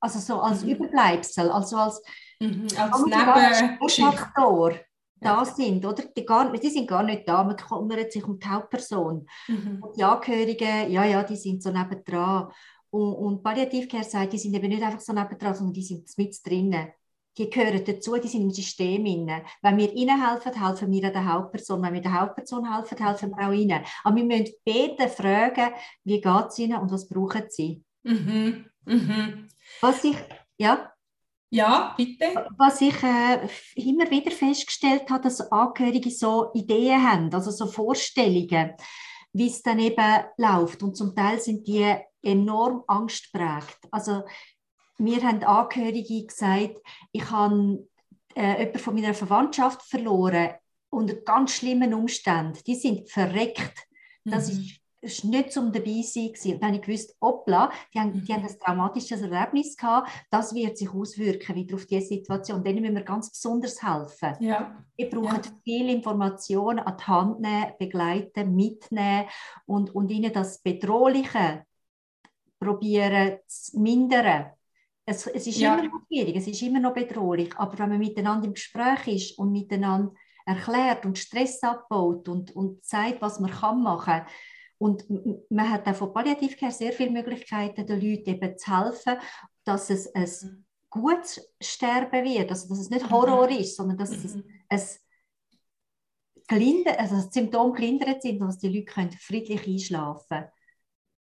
[0.01, 0.71] also so als mhm.
[0.71, 2.03] Überbleibsel, also als,
[2.41, 4.75] mhm, als Nebenfaktor
[5.21, 6.05] da sind, oder?
[6.17, 9.27] Die, gar, die sind gar nicht da, man kümmert sich um die Hauptperson.
[9.49, 9.83] Mhm.
[9.83, 12.51] Und die Angehörigen, ja, ja, die sind so nebendran.
[12.91, 16.47] Und, und Palliativcare sagt, die sind eben nicht einfach so nebendran, sondern die sind mit
[16.47, 16.93] drinnen
[17.39, 19.45] die gehören dazu, die sind im System inne.
[19.63, 21.81] Wenn wir ihnen helfen, helfen wir der Hauptperson.
[21.83, 23.85] Wenn wir der Hauptperson helfen, helfen wir auch ihnen.
[24.03, 25.73] Aber wir müssen beide fragen,
[26.05, 27.85] wie geht es ihnen und was brauchen sie.
[28.03, 28.67] Mhm.
[28.85, 29.49] Mhm.
[29.81, 30.17] Was ich,
[30.59, 30.93] ja?
[31.51, 32.47] Ja, bitte.
[32.59, 38.75] Was ich äh, immer wieder festgestellt habe, dass Angehörige so Ideen haben, also so Vorstellungen,
[39.33, 40.83] wie es dann eben läuft.
[40.83, 43.79] Und zum Teil sind die enorm angstprägt.
[43.91, 44.25] Also
[44.99, 47.89] mir haben Angehörige gesagt, ich habe
[48.35, 50.51] äh, jemanden von meiner Verwandtschaft verloren
[50.91, 52.59] unter ganz schlimmen Umständen.
[52.67, 53.87] Die sind verreckt.
[54.25, 54.61] Das mhm.
[54.61, 56.33] ist es war nicht zum dabei sein.
[56.33, 60.55] Und dann habe ich gewusst, hoppla, die haben, die haben ein traumatisches Erlebnis gehabt, das
[60.55, 62.65] wird sich auswirken wieder auf diese Situation.
[62.65, 64.35] Denen müssen wir ganz besonders helfen.
[64.41, 64.85] Ja.
[64.97, 65.51] Wir brauchen ja.
[65.63, 69.29] viel Informationen an die Hand nehmen, begleiten, mitnehmen
[69.67, 71.65] und, und ihnen das Bedrohliche
[72.59, 74.47] probieren zu mindern.
[75.07, 75.75] Es, es ist ja.
[75.75, 79.39] immer noch schwierig, es ist immer noch bedrohlich, aber wenn man miteinander im Gespräch ist
[79.39, 80.13] und miteinander
[80.45, 84.23] erklärt und Stress abbaut und, und zeigt, was man kann machen
[84.79, 85.05] und
[85.51, 89.17] man hat auch von Palliativcare sehr viele Möglichkeiten, den Leuten eben zu helfen,
[89.65, 90.65] dass es ein mhm.
[90.89, 93.59] gutes Sterben wird, also dass es nicht Horror mhm.
[93.59, 94.45] ist, sondern dass es mhm.
[94.69, 94.81] ein
[96.47, 100.49] gelinder, also das Symptom gelindert sind, dass die Leute können friedlich einschlafen können.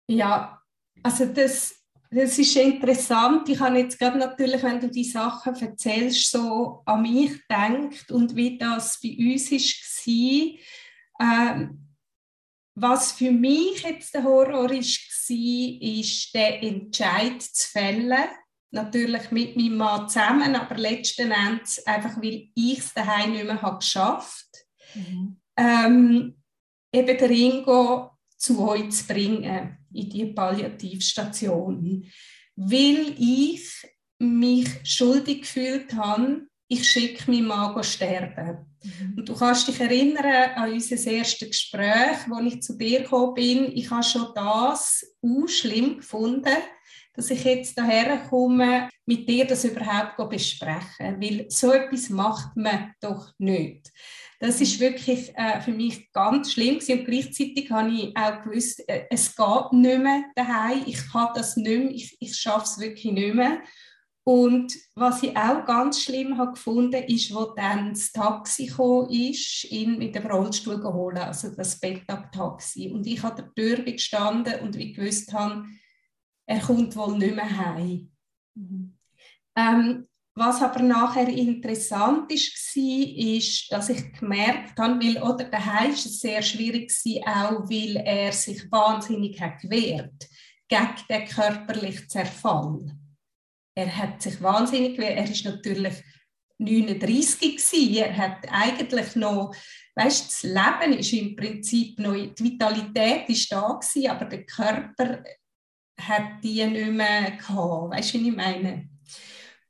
[0.08, 0.62] Ja,
[1.04, 1.76] also das,
[2.12, 3.50] das ist interessant.
[3.50, 8.36] Ich habe jetzt gerade natürlich, wenn du die Sachen erzählst, so an mich gedacht und
[8.36, 10.60] wie das bei uns war.
[11.22, 11.88] Ähm,
[12.82, 18.30] was für mich jetzt der Horror ist, war, ist der Entscheid zu fällen.
[18.72, 23.62] Natürlich mit meinem Mann zusammen, aber letzten Endes einfach, weil ich es daheim nicht mehr
[23.62, 24.50] habe geschafft
[24.94, 25.39] mhm.
[25.58, 26.36] ähm,
[26.94, 32.06] eben den Ringo zu euch zu bringen, in die Palliativstation.
[32.56, 33.88] Weil ich
[34.20, 38.65] mich schuldig gefühlt habe, ich schicke meinen Mann sterben.
[38.84, 39.15] Mhm.
[39.17, 43.71] Und du kannst dich erinnern an unser erstes Gespräch, wo ich zu dir gekommen bin.
[43.75, 46.55] Ich habe schon das auch schlimm gefunden,
[47.15, 51.19] dass ich jetzt daher komme, mit dir das überhaupt besprechen.
[51.19, 53.91] Weil so etwas macht man doch nicht.
[54.39, 56.99] Das ist wirklich äh, für mich ganz schlimm gewesen.
[56.99, 60.84] und gleichzeitig habe ich auch gewusst, äh, es geht nicht mehr daheim.
[60.86, 61.91] Ich kann das nicht mehr.
[61.91, 63.62] Ich, ich schaffe es wirklich nicht mehr.
[64.30, 69.63] Und was ich auch ganz schlimm habe gefunden, ist, wo dann das Taxi gekommen ist,
[69.72, 72.92] ihn mit dem Rollstuhl geholt, also das Bettab-Taxi.
[72.94, 75.65] Und ich habe der Tür gestanden und ich gewusst habe,
[76.46, 78.12] er kommt wohl nicht mehr heim.
[78.54, 78.98] Mhm.
[79.56, 85.89] Ähm, was aber nachher interessant ist, war, ist, dass ich gemerkt habe, weil oder daheim
[85.89, 90.30] ist es sehr schwierig war, auch weil er sich wahnsinnig hat gewehrt
[90.68, 92.99] gegen den körperlichen Zerfall
[93.80, 95.18] er hat sich wahnsinnig gewehrt.
[95.18, 95.94] Er ist natürlich
[96.58, 97.96] 39 gewesen.
[97.96, 99.56] Er hat eigentlich noch,
[99.96, 105.24] weißt, das Leben ist im Prinzip noch, die Vitalität ist da gewesen, aber der Körper
[106.00, 107.92] hat die nicht mehr gehabt.
[107.94, 108.89] Weißt du, wie ich meine?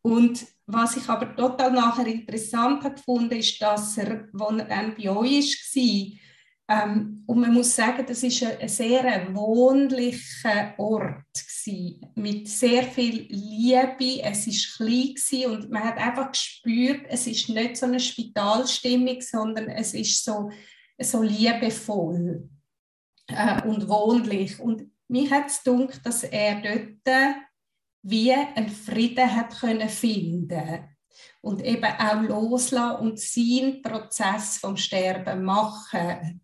[0.02, 5.10] Und was ich aber total nachher interessant gefunden, ist, dass er, als er dann bei
[5.10, 6.20] euch war,
[6.70, 12.84] ähm, und man muss sagen, das ist ein, ein sehr wohnlicher Ort gewesen, mit sehr
[12.84, 14.22] viel Liebe.
[14.22, 19.20] Es ist klein gewesen und man hat einfach gespürt, es ist nicht so eine Spitalstimmung,
[19.20, 20.52] sondern es ist so,
[21.02, 22.48] so liebevoll
[23.28, 24.60] äh, und wohnlich.
[24.60, 27.36] Und mich hat es gedacht, dass er dort
[28.04, 30.88] wie einen Frieden hat können finden
[31.42, 36.42] und eben auch loslassen und seinen Prozess vom Sterben machen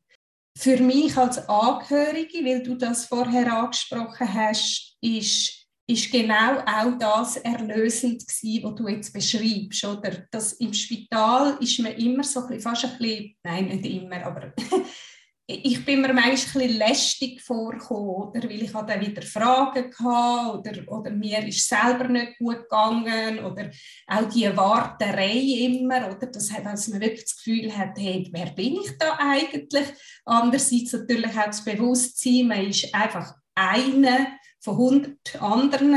[0.58, 7.38] für mich als Angehörige, weil du das vorher angesprochen hast, ist, ist genau auch das
[7.38, 9.84] erlösend gewesen, was du jetzt beschreibst.
[9.84, 10.26] Oder?
[10.32, 14.26] Das Im Spital ist man immer so ein bisschen, fast ein bisschen, nein, nicht immer,
[14.26, 14.54] aber
[15.48, 18.44] ich bin mir manchmal ein bisschen lästig vorgekommen, oder?
[18.44, 23.70] weil ich dann wieder Fragen hatte oder, oder mir ist selber nicht gut gegangen oder
[24.08, 26.28] auch die Warterei immer, oder?
[26.28, 29.86] Das, dass man wirklich das Gefühl hat, hey, wer bin ich da eigentlich?
[30.26, 34.28] Andererseits natürlich auch das Bewusstsein, man ist einfach einer
[34.60, 35.96] von 100 anderen,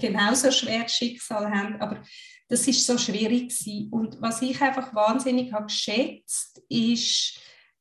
[0.00, 2.02] die genauso schwer Schicksal haben, aber
[2.48, 3.88] das ist so schwierig gewesen.
[3.92, 7.38] Und was ich einfach wahnsinnig habe geschätzt, ist,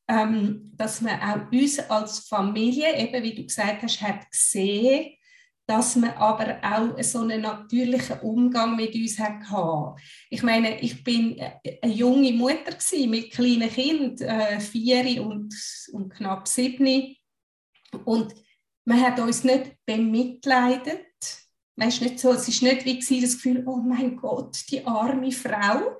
[0.08, 5.18] ähm, dass man auch uns als Familie, eben wie du gesagt hast, hat gesehen,
[5.68, 10.02] dass man aber auch so einen natürlichen Umgang mit uns hatte.
[10.30, 11.38] Ich meine, ich bin
[11.82, 15.54] eine junge Mutter mit kleinen Kindern, äh, vier und,
[15.92, 17.18] und knapp sieben.
[18.06, 18.34] Und
[18.86, 21.04] man hat uns nicht bemitleidet.
[21.76, 25.98] Weißt, nicht so, es war nicht wie das Gefühl, oh mein Gott, die arme Frau,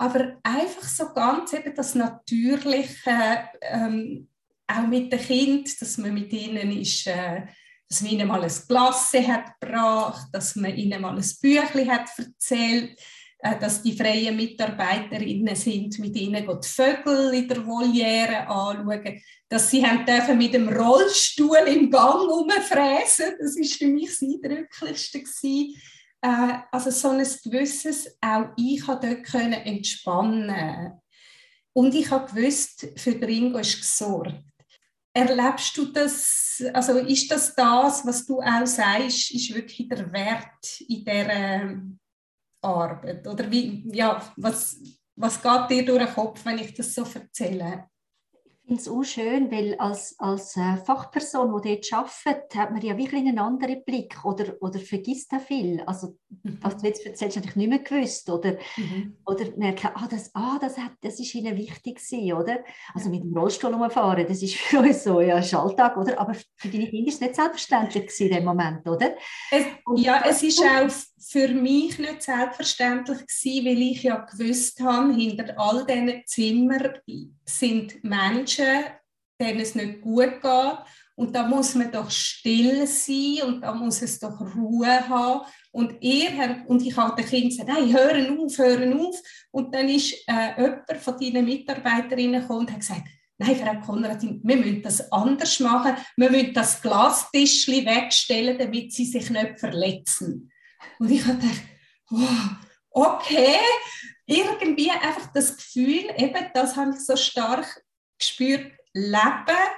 [0.00, 4.28] aber einfach so ganz eben das Natürliche, ähm,
[4.66, 7.42] auch mit den Kindern, dass man mit ihnen ist, äh,
[7.86, 12.08] dass man ihnen mal ein Glasse hat gebracht, dass man ihnen mal ein Büchlein hat
[12.16, 12.98] erzählt,
[13.40, 19.70] äh, dass die freien Mitarbeiterinnen sind, mit ihnen die Vögel in der Voliere anschauen, dass
[19.70, 25.18] sie haben dürfen mit dem Rollstuhl im Gang rumfräsen, das war für mich das Eindrücklichste
[25.20, 25.74] gewesen
[26.22, 31.00] äh, also so ein gewisses, auch ich konnte dort können entspannen
[31.72, 34.44] und ich habe gewusst, für Ringo ist gesorgt.
[35.12, 40.80] Erlebst du das, also ist das das, was du auch sagst, ist wirklich der Wert
[40.88, 41.80] in dieser
[42.62, 43.26] Arbeit?
[43.26, 44.80] Oder wie, ja, was,
[45.16, 47.88] was geht dir durch den Kopf, wenn ich das so erzähle?
[48.70, 52.96] Finde es auch schön, weil als, als äh, Fachperson, die dort arbeitet, hat man ja
[52.96, 55.82] wirklich einen anderen Blick oder, oder vergisst da viel.
[55.86, 56.58] Also, mhm.
[56.60, 58.30] was du jetzt erzählst, habe ich nicht mehr gewusst.
[58.30, 59.16] Oder, mhm.
[59.26, 62.60] oder merke, ah, das, ah, das, hat, das ist ihnen wichtig gewesen, oder?
[62.94, 66.20] Also mit dem Rollstuhl umfahren, das ist für uns so ja, ein Alltag, oder?
[66.20, 69.16] Aber für deine Kinder ist es nicht selbstverständlich gewesen, in dem Moment, oder?
[69.50, 69.64] Es,
[69.96, 70.88] ja, es ist auch
[71.20, 76.94] für mich nicht selbstverständlich gewesen, weil ich ja gewusst habe, hinter all diesen Zimmern
[77.44, 78.84] sind Menschen,
[79.40, 80.78] denen es nicht gut geht
[81.20, 85.42] und da muss man doch still sein und da muss es doch Ruhe haben.
[85.70, 89.16] Und, er, und ich habe den Kindern gesagt, nein, hören auf, hören auf.
[89.50, 93.02] Und dann ist äh, jemand von deinen Mitarbeiterinnen gekommen und hat gesagt,
[93.36, 95.94] nein, Frau Konradin, wir müssen das anders machen.
[96.16, 100.50] Wir müssen das Glastischli wegstellen, damit sie sich nicht verletzen.
[100.98, 101.62] Und ich habe gedacht,
[102.10, 103.58] oh, okay,
[104.26, 107.82] irgendwie einfach das Gefühl, eben, das habe ich so stark
[108.18, 109.70] gespürt, Leben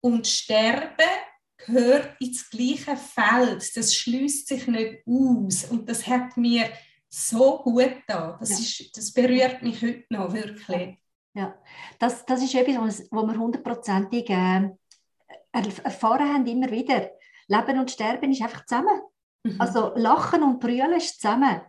[0.00, 1.08] und Sterben
[1.56, 3.76] gehört ins gleiche Feld.
[3.76, 5.64] Das schließt sich nicht aus.
[5.70, 6.70] Und das hat mir
[7.08, 8.36] so gut da.
[8.38, 8.86] Das, ja.
[8.94, 10.98] das berührt mich heute noch wirklich.
[11.34, 11.56] Ja,
[11.98, 14.70] das, das ist etwas, was wir hundertprozentig äh,
[15.52, 17.10] erfahren haben, immer wieder.
[17.48, 19.00] Leben und Sterben ist einfach zusammen.
[19.44, 19.60] Mhm.
[19.60, 21.60] Also Lachen und Brüllen ist zusammen.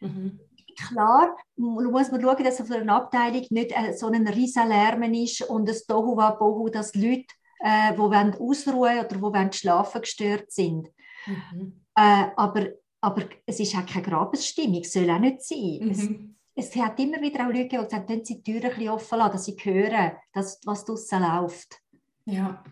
[0.00, 0.40] Mhm.
[0.76, 5.42] Klar muss man schauen, dass auf einer Abteilung nicht äh, so ein riesen Lärm ist
[5.42, 7.26] und ein Tohuwabohu, dass Leute
[7.60, 10.90] äh, die wollen ausruhen oder die wollen schlafen gestört sind.
[11.26, 11.84] Mhm.
[11.96, 12.66] Äh, aber,
[13.00, 15.78] aber es ist auch keine Grabesstimmung, es soll auch nicht sein.
[15.80, 16.36] Mhm.
[16.54, 18.90] Es, es, hat immer wieder auch Leute, die gesagt haben, sie die Türen ein bisschen
[18.90, 21.80] offen lassen, dass sie hören, dass, was draußen läuft.
[22.26, 22.64] Ja.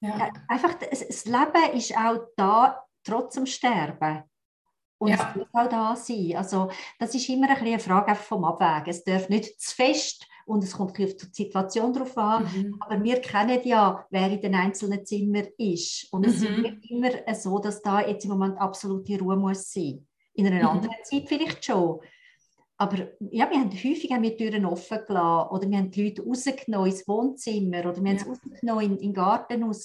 [0.00, 0.18] ja.
[0.18, 4.24] ja einfach, das, das Leben ist auch da, trotz dem Sterben.
[4.98, 5.16] Und ja.
[5.16, 6.34] es muss auch da sein.
[6.36, 8.90] Also, das ist immer ein eine Frage vom Abwägen.
[8.90, 12.44] Es darf nicht zu fest und es kommt auf die Situation drauf an.
[12.44, 12.76] Mhm.
[12.80, 16.08] Aber wir kennen ja, wer in den einzelnen Zimmern ist.
[16.12, 16.64] Und es mhm.
[16.64, 20.06] ist immer so, dass da jetzt im Moment absolute Ruhe muss sein.
[20.34, 20.68] In einer mhm.
[20.68, 22.00] anderen Zeit vielleicht schon.
[22.76, 22.96] Aber
[23.30, 26.90] ja, wir haben häufig haben wir Türen offen gelassen oder wir haben die Leute rausgenommen
[26.90, 29.84] ins Wohnzimmer oder wir haben sie rausgenommen in, in den Garten raus,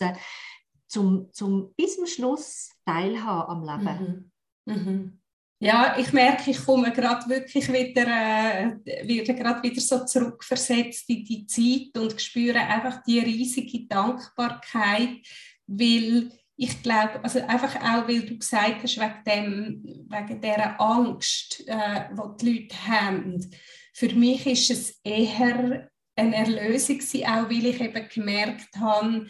[0.90, 4.32] zum, zum bis zum Schluss teilhaben am Leben.
[4.66, 4.74] Mhm.
[4.74, 5.20] Mhm.
[5.62, 11.26] Ja, ich merke, ich komme gerade wirklich wieder, äh, werde gerade wieder so zurückversetzt in
[11.26, 15.18] die Zeit und spüre einfach die riesige Dankbarkeit,
[15.68, 21.64] weil ich glaube, also einfach auch, weil du gesagt hast, wegen, dem, wegen dieser Angst,
[21.68, 23.52] äh, die die Leute haben.
[23.94, 29.28] Für mich ist es eher eine Erlösung auch weil ich eben gemerkt habe,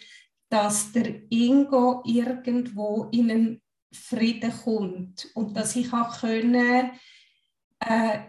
[0.49, 3.61] dass der Ingo irgendwo in einen
[3.93, 6.91] Frieden kommt und dass ich auch können,
[7.79, 8.19] äh,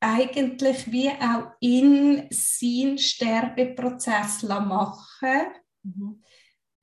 [0.00, 6.22] eigentlich wie auch in seinen Sterbeprozess machen mhm.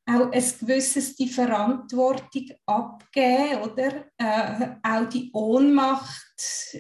[0.06, 6.78] auch ein gewisses die Verantwortung abgeben oder äh, auch die Ohnmacht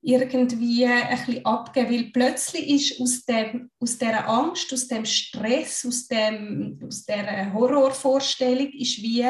[0.00, 5.84] irgendwie ein bisschen abgeben, weil plötzlich ist aus, dem, aus dieser Angst, aus dem Stress,
[5.84, 9.24] aus, dem, aus dieser Horrorvorstellung ist wie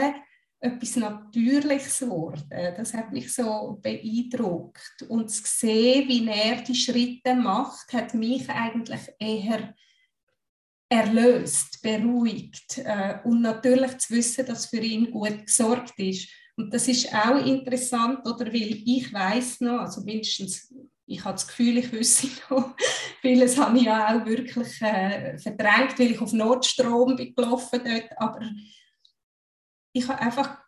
[0.60, 2.48] etwas Natürliches geworden.
[2.76, 5.02] Das hat mich so beeindruckt.
[5.08, 9.74] Und zu sehen, wie er die Schritte macht, hat mich eigentlich eher
[10.88, 12.78] erlöst, beruhigt.
[12.78, 16.28] Äh, und natürlich zu wissen, dass für ihn gut gesorgt ist.
[16.58, 20.74] Und das ist auch interessant, oder weil ich weiß noch, also mindestens
[21.06, 22.74] ich habe das Gefühl, ich wüsste noch,
[23.22, 28.10] vieles habe ich ja auch wirklich äh, verdrängt, weil ich auf Notstrom bin gelaufen dort,
[28.16, 28.40] aber
[29.92, 30.58] ich habe einfach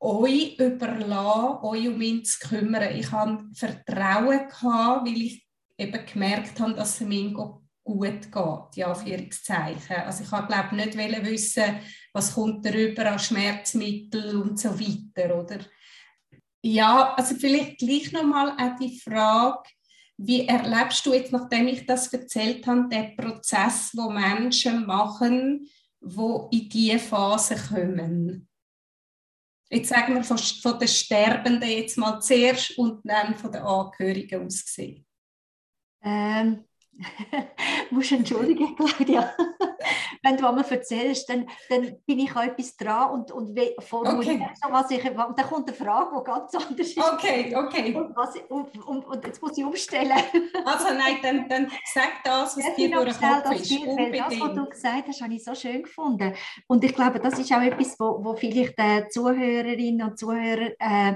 [0.00, 2.96] euch überlassen, euch um ihn zu kümmern.
[2.96, 5.46] Ich habe Vertrauen gehabt, weil ich
[5.78, 9.96] eben gemerkt habe, dass es mir gut geht, ja, Anführungszeichen.
[9.96, 11.80] Also ich habe, glaube nicht wissen,
[12.12, 15.60] was kommt darüber an Schmerzmittel und so weiter, oder?
[16.62, 19.68] Ja, also vielleicht gleich nochmal auch die Frage,
[20.18, 25.66] wie erlebst du jetzt, nachdem ich das erzählt habe, den Prozess, wo Menschen machen,
[26.00, 28.46] wo in diese Phase kommen?
[29.70, 34.44] Jetzt sagen wir von, von den Sterbenden jetzt mal zuerst und dann von den Angehörigen
[34.44, 35.06] ausgesehen.
[36.02, 36.64] Ähm,
[37.90, 39.34] musst entschuldigen, Claudia.
[40.22, 44.50] Wenn du einmal erzählst, dann, dann bin ich auch etwas dran und, und formuliere okay.
[44.62, 45.04] so, was ich...
[45.04, 46.98] Und dann kommt eine Frage, die ganz anders ist.
[46.98, 47.94] Okay, okay.
[47.94, 50.12] Und, was, und, und, und jetzt muss ich umstellen.
[50.64, 53.70] Also nein, dann, dann sag das, was dir durch den Kopf ist.
[53.70, 56.34] Dir, das, was du gesagt hast, habe ich so schön gefunden.
[56.66, 61.14] Und ich glaube, das ist auch etwas, wo, wo vielleicht die Zuhörerinnen und Zuhörer äh,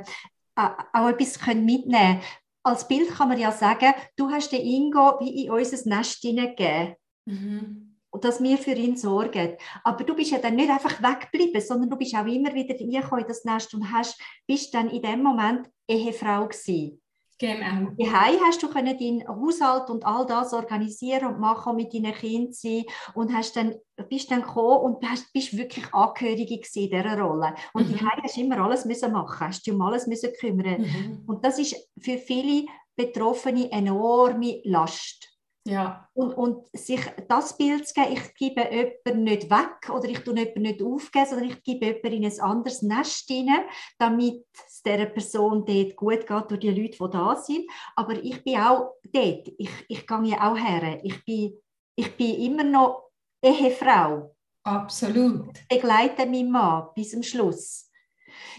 [0.57, 2.21] auch etwas mitnehmen können
[2.65, 6.97] als Bild kann man ja sagen, du hast den Ingo wie in unser Nest hineingegeben.
[7.27, 7.97] Mhm.
[8.11, 9.57] Und dass wir für ihn sorgen.
[9.83, 13.25] Aber du bist ja dann nicht einfach weggeblieben, sondern du bist auch immer wieder reingekommen
[13.25, 17.01] in das Nest und hast, bist dann in dem Moment Ehefrau gewesen.
[17.39, 17.91] Genau.
[17.99, 22.53] Daheim hast du können deinen Haushalt und all das organisieren und machen mit deinen Kindern
[22.53, 23.75] sein und hast dann,
[24.09, 27.55] bist dann gekommen und hast, bist wirklich Angehörige in dieser Rolle.
[27.73, 27.95] Und mhm.
[27.95, 30.83] daheim hast du immer alles müssen machen, hast dich um alles müssen kümmern.
[30.83, 31.25] Mhm.
[31.27, 32.67] Und das ist für viele
[32.97, 35.34] Betroffene eine enorme Last.
[35.67, 36.09] Ja.
[36.13, 40.37] Und, und sich das Bild zu geben, ich gebe jemanden nicht weg oder ich tue
[40.37, 43.65] jemanden nicht aufgeben, sondern ich gebe jemanden in ein anderes Nest hinein,
[43.99, 47.71] damit es dieser Person dort gut geht durch die Leute, die da sind.
[47.97, 51.01] Aber ich bin auch dort, ich, ich gehe ja auch her.
[51.03, 51.59] Ich bin,
[51.97, 53.11] ich bin immer noch
[53.43, 54.35] Ehefrau.
[54.65, 55.59] Absolut.
[55.69, 57.84] Ich begleite meinen Mann bis zum Schluss.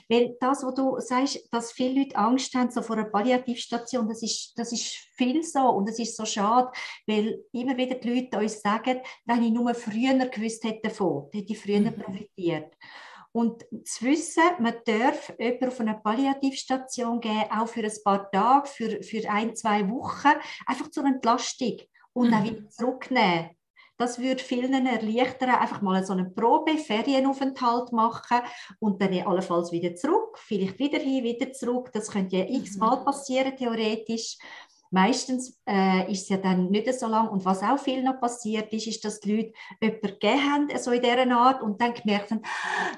[0.09, 4.21] Weil das, was du sagst, dass viele Leute Angst haben so vor einer Palliativstation, das
[4.23, 6.69] ist, das ist viel so und es ist so schade,
[7.07, 11.53] weil immer wieder die Leute uns sagen, wenn ich nur früher gewusst hätte davon, hätte
[11.53, 11.95] ich früher mhm.
[11.95, 12.73] profitiert.
[13.31, 18.67] Und zu wissen, man darf jemanden auf eine Palliativstation gehen, auch für ein paar Tage,
[18.69, 21.81] für, für ein, zwei Wochen, einfach zur Entlastung
[22.13, 22.33] und mhm.
[22.33, 23.49] auch wieder zurücknehmen.
[23.97, 28.41] Das würde vielen erleichtern, einfach mal so einen Probe-Ferienaufenthalt machen
[28.79, 31.91] und dann allenfalls wieder zurück, vielleicht wieder hin, wieder zurück.
[31.93, 33.05] Das könnte ja x-mal mhm.
[33.05, 34.37] passieren, theoretisch.
[34.95, 37.27] Meistens äh, ist es ja dann nicht so lang.
[37.27, 40.91] Und was auch viel noch passiert ist, ist, dass die Leute jemanden gegeben haben, so
[40.91, 42.41] in dieser Art, und dann gemerkt haben,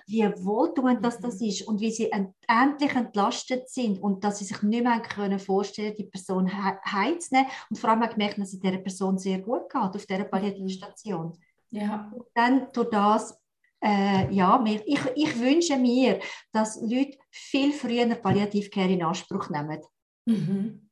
[0.05, 1.47] wie wohltuend das, das mhm.
[1.47, 5.39] ist und wie sie ent endlich entlastet sind und dass sie sich nicht mehr können
[5.39, 7.49] vorstellen die Person heimzunehmen.
[7.71, 11.33] Und vor allem auch gemerkt, dass es dieser Person sehr gut geht auf dieser Palliativstation.
[11.71, 12.11] Ja.
[12.13, 13.41] Und dann durch das
[13.83, 16.19] äh, ja, ich, ich wünsche mir,
[16.51, 19.81] dass Leute viel früher Palliativcare in Anspruch nehmen.
[20.25, 20.86] Mhm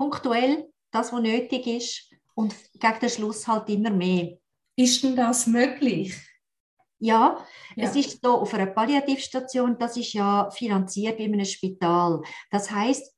[0.00, 4.38] punktuell das, was nötig ist und gegen den Schluss halt immer mehr.
[4.74, 6.16] Ist denn das möglich?
[6.98, 7.44] Ja,
[7.76, 12.22] ja, es ist so auf einer Palliativstation, das ist ja finanziert in einem Spital.
[12.50, 13.14] Das heißt,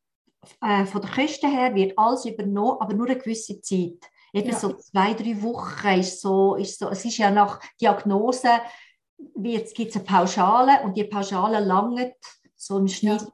[0.60, 4.04] äh, von der Kosten her wird alles übernommen, aber nur eine gewisse Zeit.
[4.32, 4.58] Eben ja.
[4.58, 8.60] so zwei, drei Wochen ist so, ist so, es ist ja nach Diagnose,
[9.36, 12.16] gibt es eine Pauschale und die Pauschale langt
[12.56, 13.28] so im Schnitt ja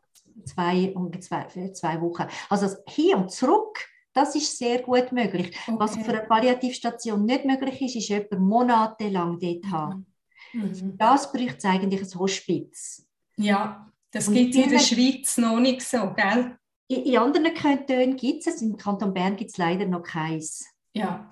[0.48, 2.26] zwei, ungefähr zwei Wochen.
[2.48, 3.78] Also hier und zurück,
[4.12, 5.56] das ist sehr gut möglich.
[5.66, 5.76] Okay.
[5.78, 9.70] Was für eine Palliativstation nicht möglich ist, ist etwa monatelang dort mhm.
[9.70, 10.06] haben.
[10.52, 10.96] Mhm.
[10.96, 13.06] Das braucht eigentlich ein Hospiz.
[13.36, 16.56] Ja, das gibt es in der Schweiz noch nicht so, gell?
[16.88, 20.66] In, in anderen Kantonen gibt es, im Kanton Bern gibt es leider noch keins.
[20.94, 21.30] Ja,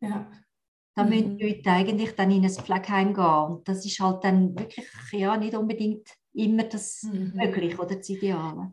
[0.00, 0.30] ja.
[0.94, 1.10] Da mhm.
[1.10, 3.24] müssen die Leute eigentlich dann in ein Pflegeheim gehen.
[3.24, 6.08] Und das ist halt dann wirklich ja, nicht unbedingt
[6.38, 7.32] immer das mhm.
[7.34, 8.70] möglich oder das Ideale.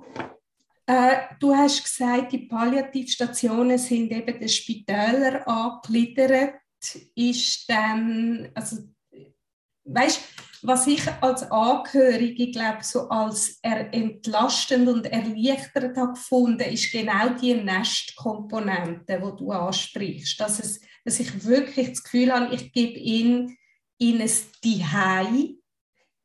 [0.87, 6.55] Äh, du hast gesagt, die Palliativstationen sind eben den Spitälern angegliedert.
[7.15, 8.77] Ist dann, also,
[9.85, 10.21] weißt,
[10.61, 17.55] was ich als Angehörige glaube, so als entlastend und erleichternd habe gefunden, ist genau die
[17.55, 20.39] Nestkomponente, die du ansprichst.
[20.39, 23.57] Dass, es, dass ich wirklich das Gefühl habe, ich gebe ihnen
[23.97, 25.55] in ein Zuhause,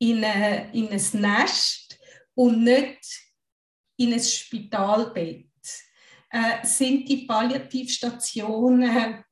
[0.00, 1.98] in, eine, in ein Nest
[2.34, 3.00] und nicht
[3.96, 5.46] in ein Spitalbett.
[6.30, 9.24] Äh, sind die Palliativstationen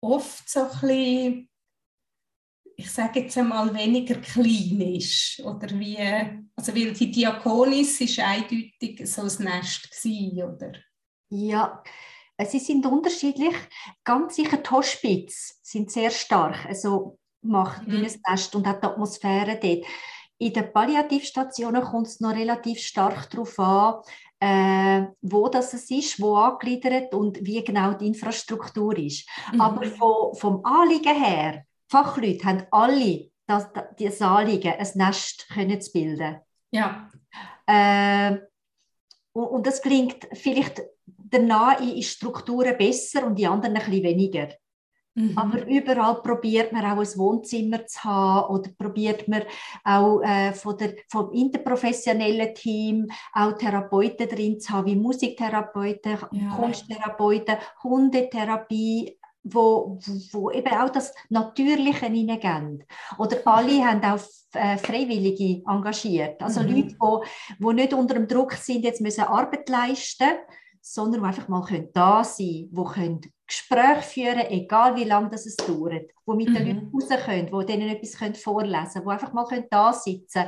[0.00, 1.50] oft so ein bisschen,
[2.76, 5.98] ich sage jetzt einmal, weniger klinisch oder wie,
[6.56, 10.72] also weil die Diakonis ist eindeutig so ein Nest gewesen, oder?
[11.30, 11.82] Ja,
[12.44, 13.54] sie sind unterschiedlich.
[14.04, 16.66] Ganz sicher die Hospiz sind sehr stark.
[16.66, 17.92] Also macht, mhm.
[17.92, 19.84] wie ein Nest und hat die Atmosphäre dort.
[20.38, 24.02] In den Palliativstationen kommt es noch relativ stark darauf an,
[24.40, 29.28] äh, wo das es ist, wo angegliedert und wie genau die Infrastruktur ist.
[29.52, 29.60] Mhm.
[29.60, 33.68] Aber von, vom Anliegen her, Fachleute haben alle das,
[33.98, 36.40] das Anliegen, ein Nest können zu bilden.
[36.72, 37.08] Ja.
[37.66, 38.38] Äh,
[39.32, 44.48] und, und das klingt vielleicht danach in Strukturen besser und die anderen ein bisschen weniger.
[45.14, 45.36] Mhm.
[45.36, 49.42] Aber überall probiert man auch ein Wohnzimmer zu haben oder probiert man
[49.84, 56.56] auch äh, von der, vom interprofessionellen Team auch Therapeuten drin zu haben, wie Musiktherapeuten, ja.
[56.56, 59.98] Kunsttherapeuten, Hundetherapie, wo,
[60.32, 62.84] wo eben auch das Natürliche hineingehen.
[63.18, 64.20] Oder alle haben auch
[64.54, 66.42] äh, Freiwillige engagiert.
[66.42, 66.68] Also mhm.
[66.68, 70.38] Leute, die, die nicht unter dem Druck sind, jetzt müssen Arbeit leisten
[70.82, 75.56] sondern die einfach mal da sein können, die Gespräche führen egal wie lange das es
[75.56, 76.54] dauert, die mit mhm.
[76.54, 80.44] den Leuten raus können, die denen etwas können vorlesen können, die einfach mal da sitzen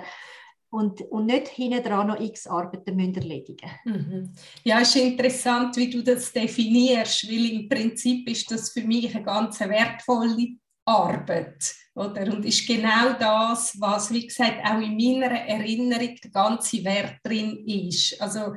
[0.71, 4.33] und, und nicht hinten dran noch x Arbeiten müssen erledigen mhm.
[4.65, 9.15] Ja, es ist interessant, wie du das definierst, weil im Prinzip ist das für mich
[9.15, 11.75] eine ganz wertvolle Arbeit.
[11.95, 12.33] Oder?
[12.33, 17.65] Und ist genau das, was, wie gesagt, auch in meiner Erinnerung der ganze Wert drin
[17.67, 18.21] ist.
[18.21, 18.55] Also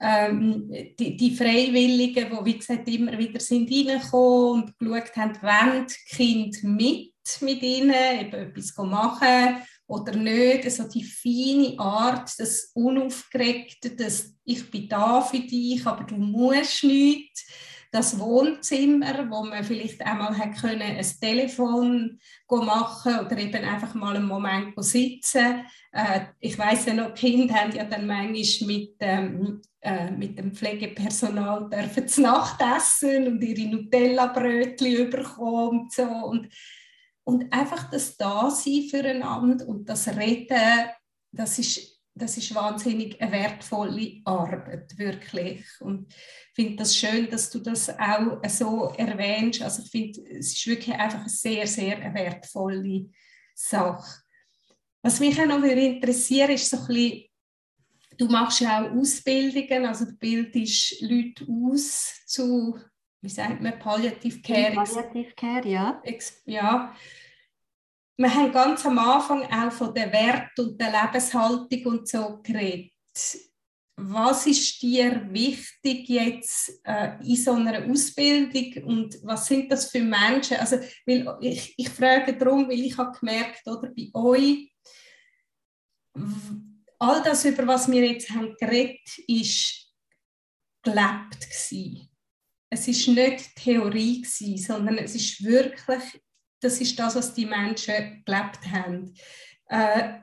[0.00, 5.86] ähm, die, die, Freiwilligen, die wie gesagt immer wieder sind reingekommen und geschaut haben, wollen
[5.86, 10.64] die Kinder mit mit ihnen, eben etwas machen oder nicht.
[10.64, 16.84] Also die feine Art, das Unaufgeregte, das ich bin da für dich, aber du musst
[16.84, 17.44] nicht.
[17.94, 22.18] Das Wohnzimmer, wo man vielleicht einmal hat können, ein Telefon
[22.48, 25.64] machen oder eben einfach mal einen Moment sitzen.
[25.92, 30.52] Äh, ich weiß ja noch, Kinder haben ja dann manchmal mit, ähm, äh, mit dem
[30.52, 36.02] Pflegepersonal dürfen zu Nacht essen und ihre Nutella-Brötchen bekommen so.
[36.02, 36.48] Und,
[37.22, 40.90] und einfach das Dasein füreinander und das Reden,
[41.30, 45.64] das ist das ist wahnsinnig eine wertvolle Arbeit, wirklich.
[45.80, 49.62] Und ich finde das schön, dass du das auch so erwähnst.
[49.62, 53.10] Also ich finde, es ist wirklich einfach eine sehr, sehr wertvolle
[53.54, 54.22] Sache.
[55.02, 57.24] Was mich auch noch interessieren ist so ein bisschen,
[58.16, 62.78] du machst ja auch Ausbildungen, also du bildest Leute aus zu,
[63.22, 64.72] wie sagt man, Palliative Care.
[64.72, 66.02] Palliative Care, ja.
[66.46, 66.94] ja
[68.16, 72.92] wir haben ganz am Anfang auch von der Wert und der Lebenshaltung und so geredet.
[73.96, 80.02] Was ist dir wichtig jetzt äh, in so einer Ausbildung und was sind das für
[80.02, 80.56] Menschen?
[80.56, 84.72] Also, weil ich, ich frage darum, weil ich habe gemerkt, oder bei euch,
[86.98, 89.92] all das, über was wir jetzt haben geredet, ist
[90.82, 92.10] gelebt gewesen.
[92.70, 96.02] Es ist nicht Theorie gewesen, sondern es ist wirklich
[96.64, 99.14] das ist das, was die Menschen gelebt haben.
[99.68, 100.20] Äh,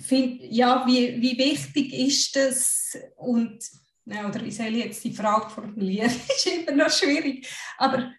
[0.00, 3.62] find, ja, wie, wie wichtig ist das und
[4.04, 6.10] ja, oder wie soll ich jetzt die Frage formulieren?
[6.28, 7.48] ist immer noch schwierig.
[7.78, 8.12] Aber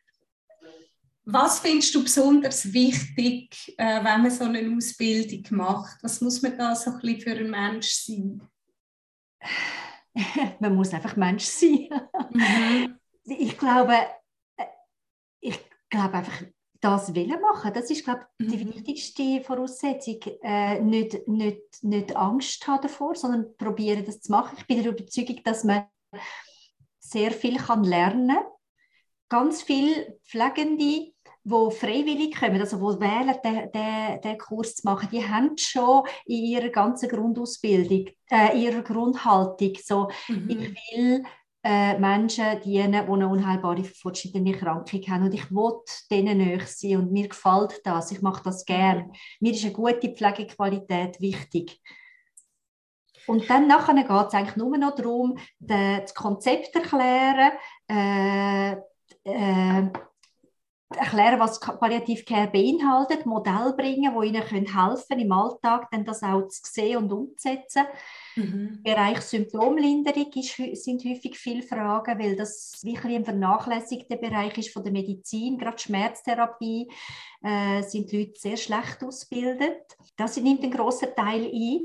[1.26, 6.01] was findest du besonders wichtig, äh, wenn man so eine Ausbildung macht?
[6.03, 8.41] Was muss man da so ein bisschen für ein Mensch sein?
[10.59, 11.89] man muss einfach Mensch sein.
[12.32, 12.99] Mhm.
[13.26, 13.95] Ich glaube,
[14.57, 14.65] äh,
[15.39, 15.59] ich
[15.89, 16.43] glaube einfach,
[16.84, 17.73] das wollen machen.
[17.73, 18.73] Das ist, glaube ich, die mhm.
[18.73, 20.19] wichtigste Voraussetzung.
[20.41, 24.57] Äh, nicht, nicht, nicht Angst haben davor, sondern probieren, das zu machen.
[24.57, 25.86] Ich bin der Überzeugung, dass man
[26.99, 28.45] sehr viel kann lernen kann.
[29.29, 31.15] Ganz viele Pflegende, die
[31.45, 36.43] freiwillig kommen, also die wählen, den, den, den Kurs zu machen, die haben schon in
[36.45, 40.49] ihrer ganzen Grundausbildung, äh, ihrer Grundhaltung so, mhm.
[40.49, 40.57] ich
[40.95, 41.23] will
[41.64, 45.24] äh, Menschen dienen, die eine unheilbare fortschreitende Krankheit haben.
[45.24, 48.11] Und ich will denen näher sein und mir gefällt das.
[48.11, 49.11] Ich mache das gerne.
[49.39, 51.82] Mir ist eine gute Pflegequalität wichtig.
[53.28, 57.53] Und dann geht es eigentlich nur noch darum, das Konzept erklären,
[57.88, 58.74] äh,
[59.24, 59.89] äh,
[60.98, 64.66] erklären, was Palliativcare beinhaltet, Modell bringen, wo ihnen helfen
[65.08, 67.84] können, im Alltag dann das auch zu sehen und umzusetzen.
[68.36, 68.78] Mhm.
[68.78, 74.74] Im Bereich Symptomlinderung ist, sind häufig viele Fragen, weil das wirklich ein vernachlässigter Bereich ist
[74.74, 75.58] von der Medizin.
[75.58, 76.89] Gerade Schmerztherapie
[77.44, 79.98] äh, sind Leute sehr schlecht ausgebildet.
[80.18, 81.82] Das nimmt einen grossen Teil ein.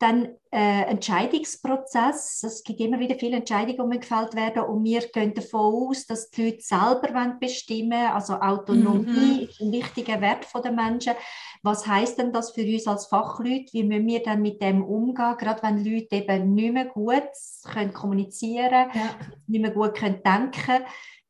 [0.00, 2.42] Dann äh, Entscheidungsprozess.
[2.44, 6.30] Es gibt immer wieder viele Entscheidungen, die gefällt werden und wir gehen davon aus, dass
[6.30, 8.12] die Leute selber bestimmen wollen.
[8.12, 9.48] Also Autonomie mhm.
[9.48, 11.14] ist ein wichtiger Wert der Menschen.
[11.62, 13.72] Was heißt denn das für uns als Fachleute?
[13.72, 17.30] Wie müssen wir dann mit dem umgehen, gerade wenn Leute eben nicht mehr gut
[17.64, 19.10] können kommunizieren, ja.
[19.48, 20.84] nicht mehr gut können denken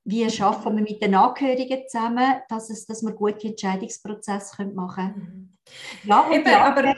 [0.09, 5.14] wie schaffen wir mit den Angehörigen zusammen, dass, es, dass wir gute Entscheidungsprozesse machen können.
[5.14, 5.58] Mhm.
[6.05, 6.95] Ja, und Eben, die aber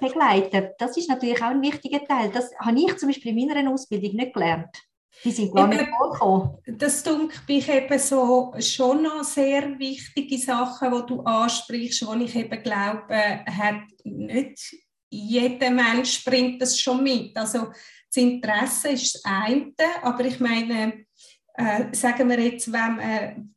[0.00, 2.30] begleiten, das ist natürlich auch ein wichtiger Teil.
[2.30, 4.76] Das habe ich zum Beispiel in meiner Ausbildung nicht gelernt.
[5.24, 6.58] Die sind gar eben, nicht vorgekommen.
[6.78, 12.36] Das dunkelt mich eben so schon noch sehr wichtige Sachen, die du ansprichst, wo ich
[12.36, 13.14] eben glaube,
[13.46, 14.76] hat nicht
[15.10, 17.36] jeder Mensch bringt das schon mit.
[17.36, 17.68] Also
[18.10, 21.04] das Interesse ist das eine, aber ich meine,
[21.54, 23.54] äh, sagen wir jetzt, wenn man,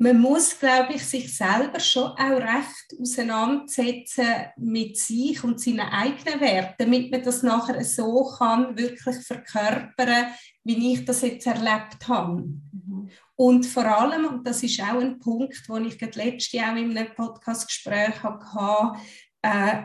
[0.00, 6.40] man muss, glaube ich, sich selber schon auch recht auseinandersetzen mit sich und seinen eigenen
[6.40, 10.26] Werten, damit man das nachher so kann wirklich verkörpern,
[10.62, 12.42] wie ich das jetzt erlebt habe.
[12.42, 13.10] Mhm.
[13.34, 16.96] Und vor allem, und das ist auch ein Punkt, den ich letztes Jahr auch in
[16.96, 18.98] einem Podcastgespräch hatte,
[19.42, 19.82] äh,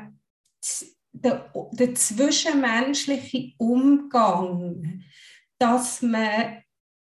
[1.11, 5.03] der, der zwischenmenschliche Umgang,
[5.57, 6.64] dass man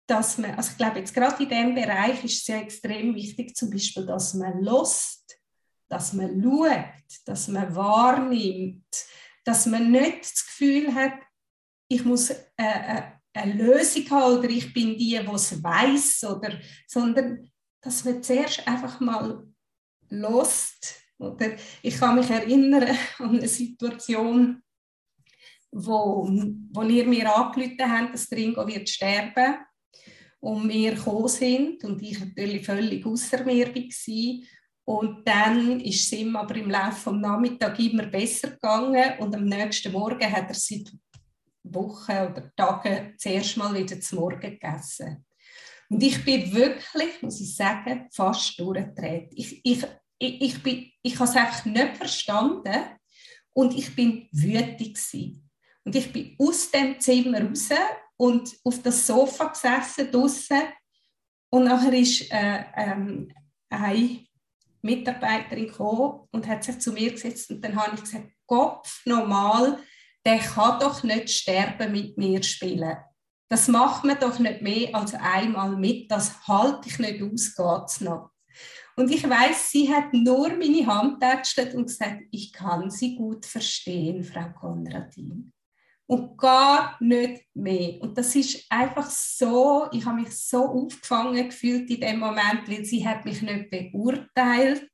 [0.09, 3.55] dass man, also ich glaube jetzt gerade in diesem Bereich ist es ja extrem wichtig,
[3.55, 5.37] zum Beispiel, dass man lust,
[5.87, 9.05] dass man schaut, dass man wahrnimmt,
[9.45, 11.13] dass man nicht das Gefühl hat,
[11.87, 13.01] ich muss äh, äh,
[13.33, 17.51] eine Lösung haben oder ich bin die, die es weiß, oder, sondern
[17.81, 19.47] dass man zuerst einfach mal
[20.09, 21.01] lust.
[21.19, 21.51] Oder
[21.81, 24.63] ich kann mich erinnern an eine Situation,
[25.71, 26.27] wo,
[26.71, 29.68] wo ihr mir angerufen habt, dass Ringo wird sterben
[30.39, 34.47] und wir gekommen sind und ich natürlich völlig außer mir war.
[34.85, 39.45] Und dann ist es ihm aber im Laufe des Nachmittags immer besser gegangen und am
[39.45, 40.91] nächsten Morgen hat er seit
[41.63, 45.25] Wochen oder Tagen zuerst mal wieder zum Morgen gegessen.
[45.89, 49.31] Und ich bin wirklich, muss ich sagen, fast durchgedreht.
[49.35, 49.83] Ich, ich,
[50.19, 52.75] ich, ich, bin, ich habe es einfach nicht verstanden
[53.53, 55.49] und ich bin gewesen.
[55.83, 57.69] Und ich bin aus dem Zimmer raus
[58.19, 60.61] und auf das Sofa gesessen draußen
[61.51, 63.31] und nachher ist äh, ähm,
[63.69, 64.25] eine
[64.81, 69.79] Mitarbeiterin gekommen und hat sich zu mir gesetzt und dann habe ich gesagt, Kopf normal,
[70.25, 72.97] der kann doch nicht sterben mit mir spielen.
[73.47, 78.01] Das macht man doch nicht mehr als einmal mit, das halte ich nicht aus, geht's
[78.01, 78.31] noch.
[78.95, 83.45] Und ich weiß, sie hat nur meine Hand tätschelt und gesagt, ich kann sie gut
[83.45, 85.53] verstehen, Frau Konradin.
[86.09, 88.01] Und gar nicht mehr.
[88.01, 92.83] Und das ist einfach so, ich habe mich so aufgefangen gefühlt in dem Moment, weil
[92.83, 94.89] sie hat mich nicht beurteilt,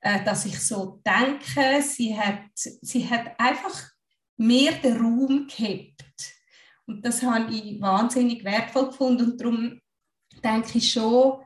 [0.00, 1.82] äh, dass ich so denke.
[1.82, 3.90] Sie hat, sie hat einfach
[4.38, 6.32] mir den Raum gehabt.
[6.86, 9.32] Und das habe ich wahnsinnig wertvoll gefunden.
[9.32, 9.80] Und darum
[10.42, 11.42] denke ich schon,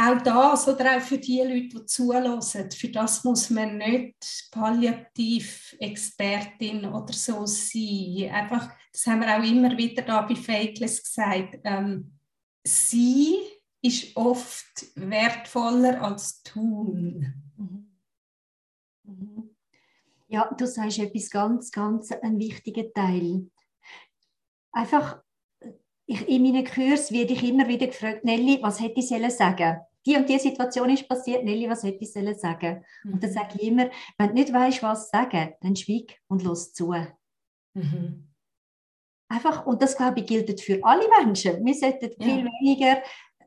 [0.00, 6.86] auch das oder auch für die Leute, die zuhören, für das muss man nicht Palliativ-Expertin
[6.86, 8.30] oder so sein.
[8.32, 11.58] Einfach, das haben wir auch immer wieder da bei Fakeless gesagt.
[11.64, 12.18] Ähm,
[12.64, 13.34] sie
[13.82, 17.34] ist oft wertvoller als tun.
[17.58, 17.90] Mhm.
[19.04, 19.50] Mhm.
[20.28, 23.50] Ja, du sagst etwas ganz, ganz einen wichtigen Teil.
[24.72, 25.22] Einfach,
[26.06, 29.80] ich, in meinen Kursen werde ich immer wieder gefragt, Nelly, was hätte ich sagen sollen?
[30.06, 32.84] Die und die Situation ist passiert, Nelly, was hätte ich sollen sagen?
[33.04, 33.12] Mhm.
[33.14, 33.34] Und dann mhm.
[33.34, 36.94] sage ich immer, wenn du nicht weißt, was sagen, dann schweig und los zu.
[37.74, 38.28] Mhm.
[39.28, 41.64] Einfach, und das glaube ich gilt für alle Menschen.
[41.64, 42.24] Wir sollten ja.
[42.26, 43.02] viel weniger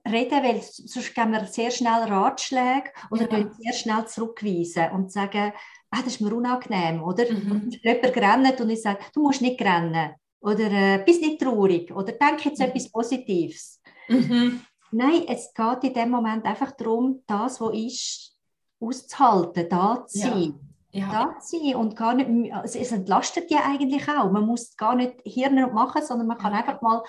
[0.07, 3.51] reden, weil sonst geben wir sehr schnell Ratschläge oder ja.
[3.57, 5.51] sehr schnell zurückweisen und sagen,
[5.91, 7.29] ah, das ist mir unangenehm, oder?
[7.29, 7.51] Mhm.
[7.51, 11.91] Und jemand rennt und ich sage, du musst nicht rennen oder äh, bist nicht traurig
[11.91, 12.65] oder denk jetzt mhm.
[12.65, 13.81] etwas Positives.
[14.07, 14.61] Mhm.
[14.93, 18.37] Nein, es geht in dem Moment einfach darum, das, was ist,
[18.79, 20.31] auszuhalten, da zu sein.
[20.31, 20.59] Ja.
[20.95, 21.11] Ja.
[21.11, 24.31] Da zu sein und gar nicht, also es entlastet ja eigentlich auch.
[24.31, 27.01] Man muss gar nicht Hirn machen, sondern man kann einfach mal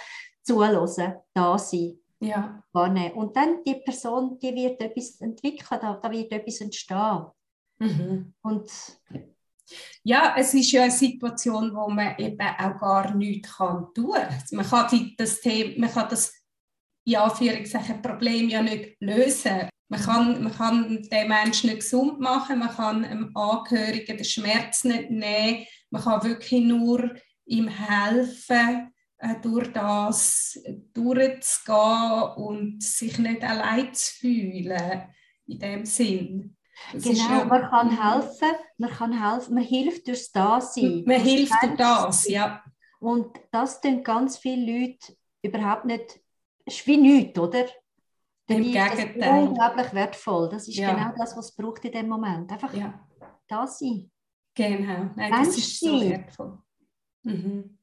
[0.42, 1.98] zuhören, da sein.
[2.18, 2.62] Ja.
[2.72, 7.26] Und dann die Person, die wird etwas entwickeln, da, da wird etwas entstehen.
[7.78, 8.32] Mhm.
[8.40, 8.70] Und
[10.02, 14.42] ja, es ist ja eine Situation, wo man eben auch gar nichts kann tun kann.
[14.52, 16.32] Man kann das Thema, man kann das
[17.04, 19.68] ja, Anführungszeichen Problem ja nicht lösen.
[19.88, 24.84] Man kann, man kann den Menschen nicht gesund machen, man kann dem Angehörigen den Schmerz
[24.84, 30.58] nicht nehmen, man kann wirklich nur ihm helfen, äh, durch das
[30.92, 35.02] durchzugehen und sich nicht allein zu fühlen,
[35.46, 36.56] in dem Sinn.
[36.92, 41.04] Das genau, man kann helfen, man kann helfen, man hilft durch das Dasein.
[41.06, 42.64] Man hilft durch das, ja.
[42.98, 46.23] Und das tun ganz viele Leute überhaupt nicht
[46.64, 47.66] ist wie nichts, oder?
[48.46, 49.14] Im Gegenteil.
[49.14, 50.48] Das ist unglaublich wertvoll.
[50.50, 50.92] Das ist ja.
[50.92, 52.50] genau das, was es braucht in dem Moment.
[52.52, 52.92] Einfach ja.
[53.48, 54.10] da sein.
[54.54, 56.58] Genau, Nein, das ist so wertvoll.
[57.22, 57.78] Mhm.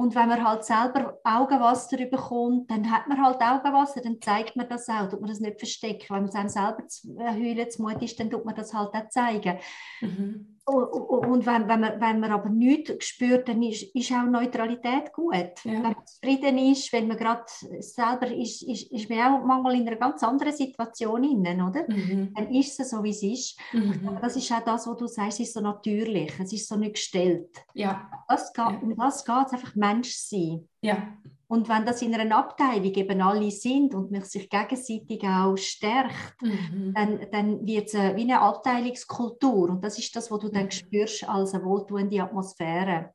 [0.00, 4.68] Und wenn man halt selber Augenwasser bekommt, dann hat man halt Augenwasser, dann zeigt man
[4.68, 6.06] das auch, tut man das nicht verstecken.
[6.10, 8.72] Wenn man es einem selber zu äh, heulen zu Mut ist, dann tut man das
[8.72, 9.58] halt auch zeigen.
[10.00, 10.57] Mhm.
[10.68, 15.34] Und wenn, wenn, man, wenn man aber nichts spürt, dann ist, ist auch Neutralität gut.
[15.64, 15.72] Ja.
[15.72, 17.44] Wenn man zufrieden ist, wenn man gerade
[17.80, 21.84] selber ist, ist, ist man auch manchmal in einer ganz anderen Situation innen, oder?
[21.88, 22.34] Mhm.
[22.34, 23.58] Dann ist es so, wie es ist.
[23.72, 24.18] Mhm.
[24.20, 27.50] Das ist auch das, was du sagst, ist so natürlich, es ist so nicht gestellt.
[27.72, 28.10] Ja.
[28.28, 28.78] Das geht, ja.
[28.82, 30.68] Um das geht es einfach Mensch sein.
[30.82, 31.16] Ja.
[31.48, 36.42] Und wenn das in einer Abteilung eben alle sind und mich sich gegenseitig auch stärkt,
[36.42, 36.92] mhm.
[36.94, 39.70] dann, dann wird es wie eine Abteilungskultur.
[39.70, 40.70] Und das ist das, was du dann mhm.
[40.70, 43.14] spürst als eine wohltuende Atmosphäre.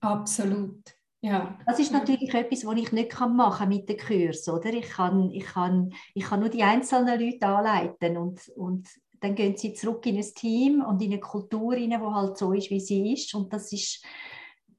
[0.00, 0.80] Absolut.
[1.20, 1.58] Ja.
[1.66, 4.54] Das ist natürlich etwas, was ich nicht kann machen mit den Kursen.
[4.54, 4.72] Oder?
[4.72, 8.88] Ich, kann, ich, kann, ich kann nur die einzelnen Leute anleiten und, und
[9.20, 12.54] dann gehen sie zurück in ein Team und in eine Kultur rein, die halt so
[12.54, 13.34] ist, wie sie ist.
[13.34, 14.02] Und das ist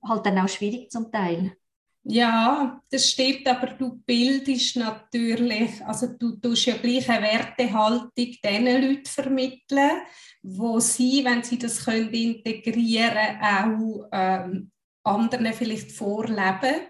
[0.04, 1.56] halt dann auch schwierig zum Teil.
[2.04, 8.66] Ja, das stimmt, aber du bildest natürlich, also du tust ja gleich eine Wertehaltung diesen
[8.66, 10.02] Leuten vermitteln,
[10.42, 14.72] wo sie, wenn sie das können integrieren auch ähm,
[15.04, 16.88] anderen vielleicht vorleben.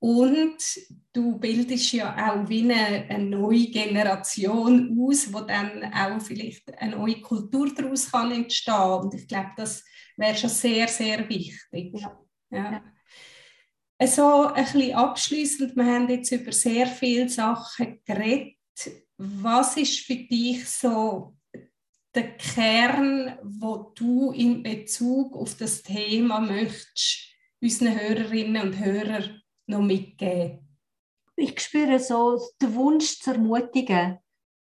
[0.00, 0.58] Und
[1.12, 6.96] du bildest ja auch wie eine, eine, neue Generation aus, wo dann auch vielleicht eine
[6.96, 8.74] neue Kultur daraus kann entstehen.
[8.74, 9.84] Und ich glaube, das
[10.16, 11.92] wäre schon sehr, sehr wichtig.
[11.94, 12.18] Ja.
[12.50, 12.82] ja
[14.06, 18.56] so ein bisschen abschließend, wir haben jetzt über sehr viele Sachen geredet.
[19.16, 21.36] Was ist für dich so
[22.14, 27.26] der Kern, wo du in Bezug auf das Thema möchtest,
[27.60, 30.68] unseren Hörerinnen und Hörern noch mitgeben?
[31.38, 34.18] ich spüre so den Wunsch zu ermutigen,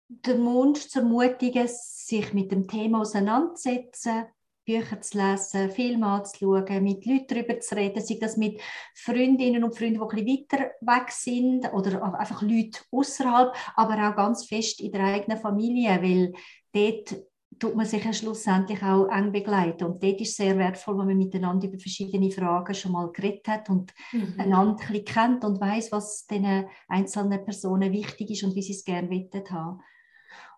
[0.10, 4.26] den Wunsch zu ermutigen, sich mit dem Thema auseinanderzusetzen,
[4.66, 8.62] Bücher zu lesen, Filme anzuschauen, mit Leuten darüber zu reden, sei das mit
[8.96, 14.16] Freundinnen und Freunden, die ein bisschen weiter weg sind oder einfach Leute außerhalb, aber auch
[14.16, 16.34] ganz fest in der eigenen Familie, weil
[16.72, 17.16] dort
[17.60, 19.86] tut man sich ja schlussendlich auch eng begleiten.
[19.86, 23.48] Und dort ist es sehr wertvoll, wenn man miteinander über verschiedene Fragen schon mal geredet
[23.48, 24.36] hat und mhm.
[24.38, 28.74] einander ein bisschen kennt und weiß, was den einzelnen Personen wichtig ist und wie sie
[28.74, 29.82] es gerne haben.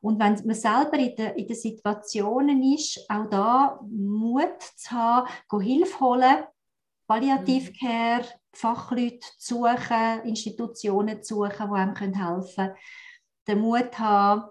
[0.01, 5.27] Und wenn man selber in den, in den Situationen ist, auch da Mut zu haben,
[5.61, 6.43] Hilfe holen,
[7.07, 8.39] Palliativcare, mhm.
[8.53, 12.75] Fachleute zu suchen, Institutionen zu suchen, die einem helfen können.
[13.47, 14.49] Den Mut haben,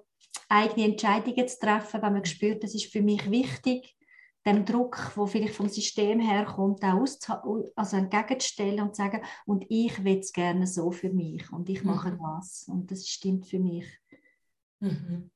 [0.48, 3.96] eigene Entscheidungen zu treffen, wenn man spürt, das ist für mich wichtig,
[4.46, 7.06] dem Druck, wo vielleicht vom System herkommt, auch
[7.76, 11.82] also entgegenzustellen und zu sagen, und ich will es gerne so für mich und ich
[11.82, 12.18] mache mhm.
[12.18, 13.86] das und das stimmt für mich.
[14.80, 15.30] Mhm.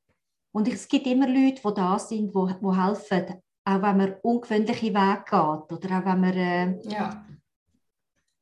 [0.53, 4.95] Und es gibt immer Leute, die da sind, die, die helfen, auch wenn man ungewöhnliche
[4.95, 6.35] Wege geht oder auch wenn man...
[6.35, 7.25] Äh, ja.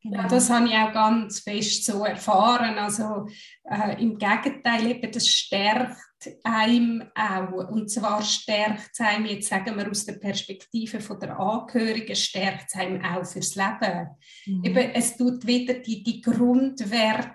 [0.03, 0.23] Genau.
[0.23, 2.79] Ja, das habe ich auch ganz fest so erfahren.
[2.79, 3.27] Also
[3.65, 5.99] äh, im Gegenteil, eben, das stärkt
[6.45, 7.71] einem auch.
[7.71, 12.67] Und zwar stärkt es einem, jetzt sagen wir aus der Perspektive von der Angehörigen, stärkt
[12.69, 14.11] es einem auch fürs Leben.
[14.47, 14.65] Mhm.
[14.65, 17.35] Eben, es tut wieder die, die Grundwerte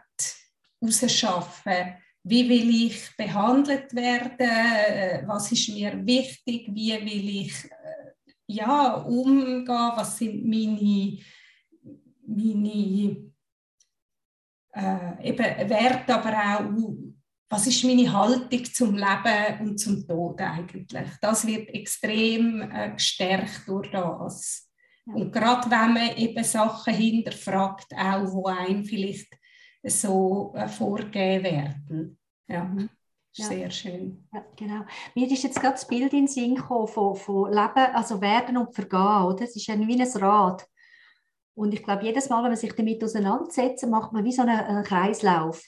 [0.81, 8.31] rausschaffen wie will ich behandelt werden, äh, was ist mir wichtig, wie will ich äh,
[8.47, 11.17] ja, umgehen, was sind meine,
[12.27, 13.31] meine
[14.73, 16.93] äh, eben Werte, aber auch
[17.49, 21.09] was ist meine Haltung zum Leben und zum Tod eigentlich.
[21.19, 24.69] Das wird extrem äh, gestärkt durch das.
[25.05, 29.37] Und gerade wenn man eben Sachen hinterfragt, auch wo einem vielleicht
[29.83, 32.17] so äh, vorgehen werden.
[32.47, 32.89] Ja, mhm.
[33.33, 33.45] ja.
[33.45, 34.27] sehr schön.
[34.33, 34.81] Ja, genau.
[35.15, 38.57] Mir ist jetzt gerade das Bild in den Sinn gekommen von, von Leben, also Werden
[38.57, 39.25] und Vergehen.
[39.25, 39.43] Oder?
[39.43, 40.67] Es ist ein, wie ein Rad.
[41.53, 44.83] Und ich glaube, jedes Mal, wenn man sich damit auseinandersetzt, macht man wie so einen,
[44.83, 45.63] Kreislauf.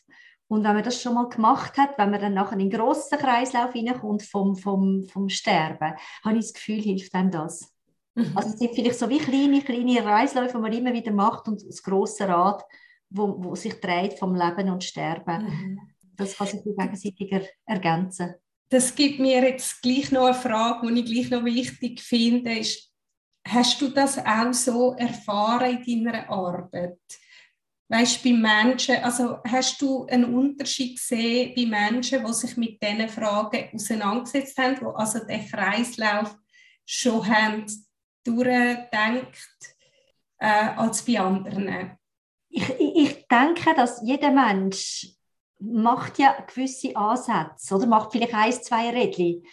[0.48, 3.18] Und wenn man das schon mal gemacht hat, wenn man dann nachher in einen grossen
[3.18, 7.74] Kreislauf hineinkommt vom, vom, vom Sterben, habe ich das Gefühl, hilft einem das.
[8.16, 8.32] Mhm.
[8.36, 11.68] Also es sind vielleicht so wie kleine, kleine Kreisläufe, die man immer wieder macht und
[11.68, 12.64] das große Rad,
[13.14, 15.46] wo, wo sich dreht vom Leben und Sterben.
[15.46, 15.80] Mhm.
[16.16, 18.36] Das kann sich gegenseitig ergänzen.
[18.70, 22.92] Das gibt mir jetzt gleich noch eine Frage, die ich gleich noch wichtig finde, ist,
[23.48, 27.00] hast du das auch so erfahren in deiner Arbeit?
[27.90, 33.10] Weißt bei Menschen, also hast du einen Unterschied gesehen bei Menschen, die sich mit diesen
[33.10, 36.36] Fragen auseinandergesetzt haben, die also den Kreislauf
[36.86, 37.66] schon haben
[38.24, 39.76] durchdenkt
[40.40, 41.98] äh, als bei anderen?
[42.56, 45.08] Ich, ich denke, dass jeder Mensch
[45.60, 49.44] macht ja gewisse Ansätze oder macht vielleicht ein, zwei Rädchen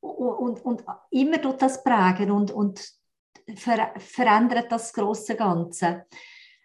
[0.00, 2.80] und, und, und immer tut das prägen und, und
[3.56, 6.06] ver, verändert das große Ganze.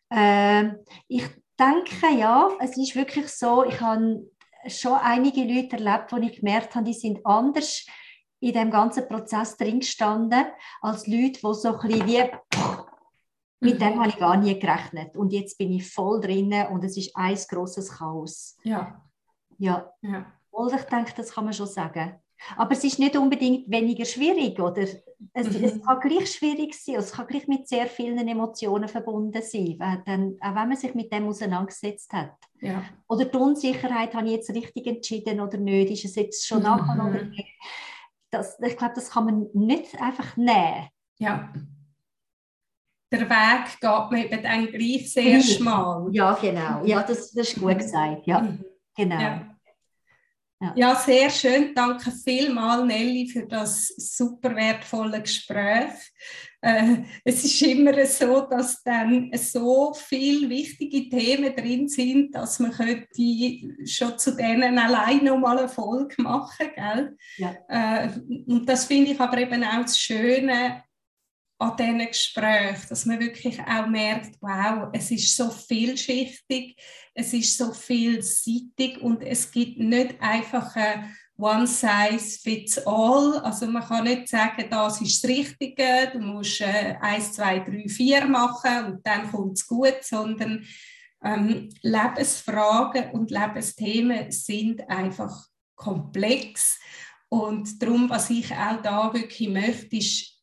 [0.09, 0.69] Äh,
[1.07, 1.25] ich
[1.59, 4.29] denke ja, es ist wirklich so, ich habe
[4.67, 7.85] schon einige Leute erlebt, wo ich gemerkt habe, die sind anders
[8.41, 10.45] in dem ganzen Prozess drin gestanden
[10.81, 12.23] als Leute, die so ein bisschen wie
[13.59, 15.15] mit dem habe ich gar nie gerechnet.
[15.17, 18.57] Und jetzt bin ich voll drin und es ist ein großes Chaos.
[18.63, 19.01] Ja.
[19.57, 19.91] Ja.
[20.01, 20.25] ja.
[20.49, 22.15] Und ich denke, das kann man schon sagen.
[22.55, 24.83] Aber es ist nicht unbedingt weniger schwierig, oder?
[25.33, 25.63] Es, mhm.
[25.63, 30.37] es kann gleich schwierig sein, es kann gleich mit sehr vielen Emotionen verbunden sein, dann,
[30.39, 32.37] auch wenn man sich mit dem auseinandergesetzt hat.
[32.61, 32.81] Ja.
[33.09, 36.63] Oder die Unsicherheit, habe ich jetzt richtig entschieden oder nicht, ist es jetzt schon mhm.
[36.63, 37.57] nachher oder nicht?
[38.31, 40.87] Das, ich glaube, das kann man nicht einfach nehmen.
[41.17, 41.51] Ja
[43.11, 46.07] der Weg geht man eben dann gleich sehr schmal.
[46.11, 46.85] Ja, genau.
[46.85, 48.27] Ja, das, das ist gut gesagt.
[48.27, 48.63] Ja, mhm.
[48.95, 49.19] genau.
[49.19, 49.55] Ja.
[50.61, 50.73] Ja.
[50.75, 50.95] ja.
[50.95, 51.73] sehr schön.
[51.73, 55.91] Danke vielmals, Nelly, für das super wertvolle Gespräch.
[56.61, 62.71] Äh, es ist immer so, dass dann so viele wichtige Themen drin sind, dass man
[62.71, 63.07] könnte
[63.85, 67.17] schon zu denen allein noch mal eine Folge machen, gell?
[67.37, 67.55] Ja.
[67.69, 68.09] Äh,
[68.45, 70.83] und das finde ich aber eben auch das Schöne
[71.59, 76.81] an diesen Gesprächen, dass man wirklich auch merkt, wow, es ist so vielschichtig,
[77.13, 83.39] es ist so vielseitig und es gibt nicht einfach ein One Size Fits All.
[83.39, 87.89] Also man kann nicht sagen, das ist das Richtige, du musst äh, 1, 2, 3,
[87.89, 90.65] 4 machen und dann kommt es gut, sondern
[91.23, 95.45] ähm, Lebensfragen und Lebensthemen sind einfach
[95.75, 96.79] komplex.
[97.27, 100.38] Und darum, was ich auch da wirklich möchte, ist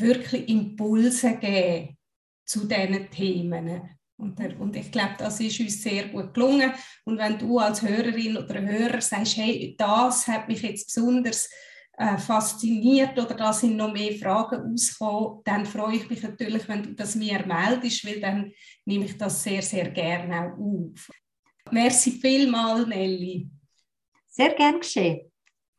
[0.00, 1.96] wirklich Impulse geben
[2.44, 3.98] zu diesen Themen.
[4.16, 6.72] Und, und ich glaube, das ist uns sehr gut gelungen.
[7.04, 11.48] Und wenn du als Hörerin oder Hörer sagst, hey, das hat mich jetzt besonders
[11.96, 16.82] äh, fasziniert oder da sind noch mehr Fragen ausgekommen, dann freue ich mich natürlich, wenn
[16.82, 18.52] du das mir meldest, weil dann
[18.84, 21.10] nehme ich das sehr, sehr gerne auch auf.
[21.70, 23.48] Merci vielmals, Nelly.
[24.28, 25.30] Sehr gern geschehen.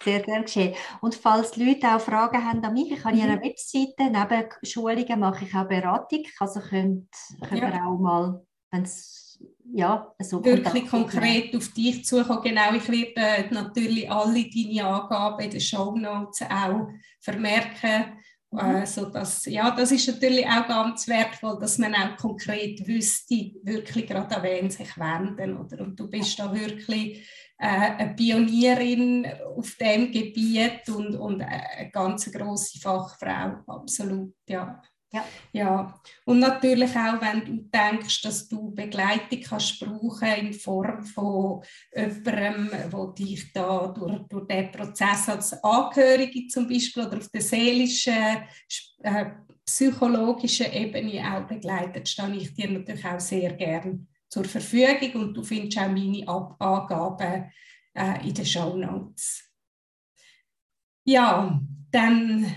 [0.01, 0.75] Sehr gerne geschehen.
[1.01, 3.21] Und falls Leute auch Fragen haben an mich, ich habe mhm.
[3.21, 6.23] ihre Webseite, neben Schulungen mache ich auch Beratung.
[6.39, 7.09] Also könnt,
[7.47, 7.69] könnt ja.
[7.69, 8.41] ihr auch mal,
[8.71, 9.39] wenn es
[9.71, 12.41] ja, so wirklich konkret auf dich zukommen.
[12.43, 16.87] Genau, ich werde äh, natürlich alle deine Angaben in den Show Notes auch
[17.19, 18.19] vermerken.
[18.51, 18.59] Mhm.
[18.59, 23.53] Äh, so dass, ja, das ist natürlich auch ganz wertvoll, dass man auch konkret wüsste,
[23.63, 25.57] wirklich gerade an wen sich wenden.
[25.57, 25.81] Oder?
[25.81, 27.29] Und du bist da wirklich
[27.59, 34.81] äh, eine Pionierin auf dem Gebiet und, und eine ganz große Fachfrau, absolut, ja.
[35.11, 35.25] Ja.
[35.53, 36.01] ja.
[36.25, 41.63] Und natürlich auch, wenn du denkst, dass du Begleitung kannst brauchen in Form von
[41.95, 47.41] jemandem, der dich da durch, durch den Prozess als Angehörige zum Beispiel oder auf der
[47.41, 48.43] seelischen,
[49.01, 49.25] äh,
[49.65, 55.43] psychologischen Ebene auch begleitet, stehe ich dir natürlich auch sehr gern zur Verfügung und du
[55.43, 57.51] findest auch meine Ab Angaben
[57.93, 59.43] äh, in den Show Notes.
[61.03, 61.59] Ja,
[61.91, 62.55] dann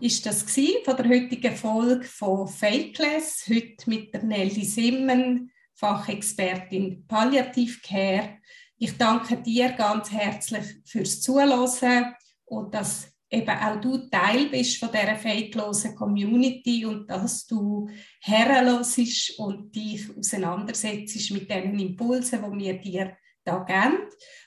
[0.00, 0.42] ist das
[0.84, 8.38] von der heutigen Folge von Fakeless, heute mit der Nelly Simmen, Fachexpertin Palliative Care.
[8.78, 14.90] Ich danke dir ganz herzlich fürs Zuhören und dass eben auch du Teil bist von
[14.92, 17.88] dieser fakelosen Community und dass du
[18.20, 23.98] herrenlosest und dich auseinandersetzt mit den Impulsen, die wir dir da geben.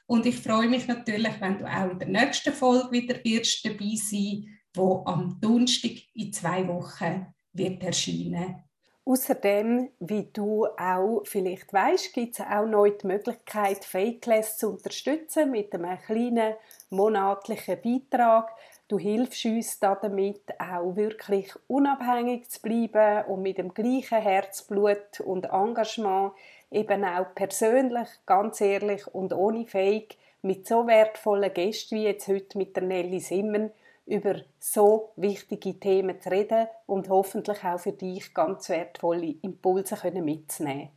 [0.07, 3.95] Und ich freue mich natürlich, wenn du auch in der nächsten Folge wieder wirst dabei
[3.95, 8.63] sein wo am Donnerstag in zwei Wochen wird erscheinen.
[9.05, 15.49] Außerdem, wie du auch vielleicht weißt, gibt es auch noch die Möglichkeit, Fakeless zu unterstützen
[15.49, 16.53] mit einem kleinen
[16.91, 18.51] monatlichen Beitrag.
[18.89, 25.45] Du hilfst uns damit auch wirklich unabhängig zu bleiben und mit dem gleichen Herzblut und
[25.45, 26.31] Engagement
[26.71, 32.57] eben auch persönlich, ganz ehrlich und ohne Fake mit so wertvollen Gästen wie jetzt heute
[32.57, 33.69] mit der Nelly Simmen
[34.07, 40.89] über so wichtige Themen zu reden und hoffentlich auch für dich ganz wertvolle Impulse mitzunehmen.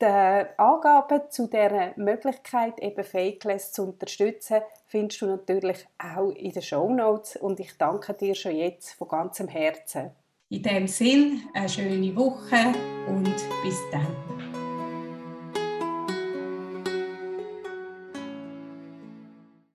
[0.00, 0.06] Die
[0.56, 6.92] Angaben zu der Möglichkeit, eben Fakeless zu unterstützen, findest du natürlich auch in den Show
[6.92, 10.10] Notes und ich danke dir schon jetzt von ganzem Herzen.
[10.50, 12.74] In dem Sinn, eine schöne Woche
[13.08, 14.33] und bis dann.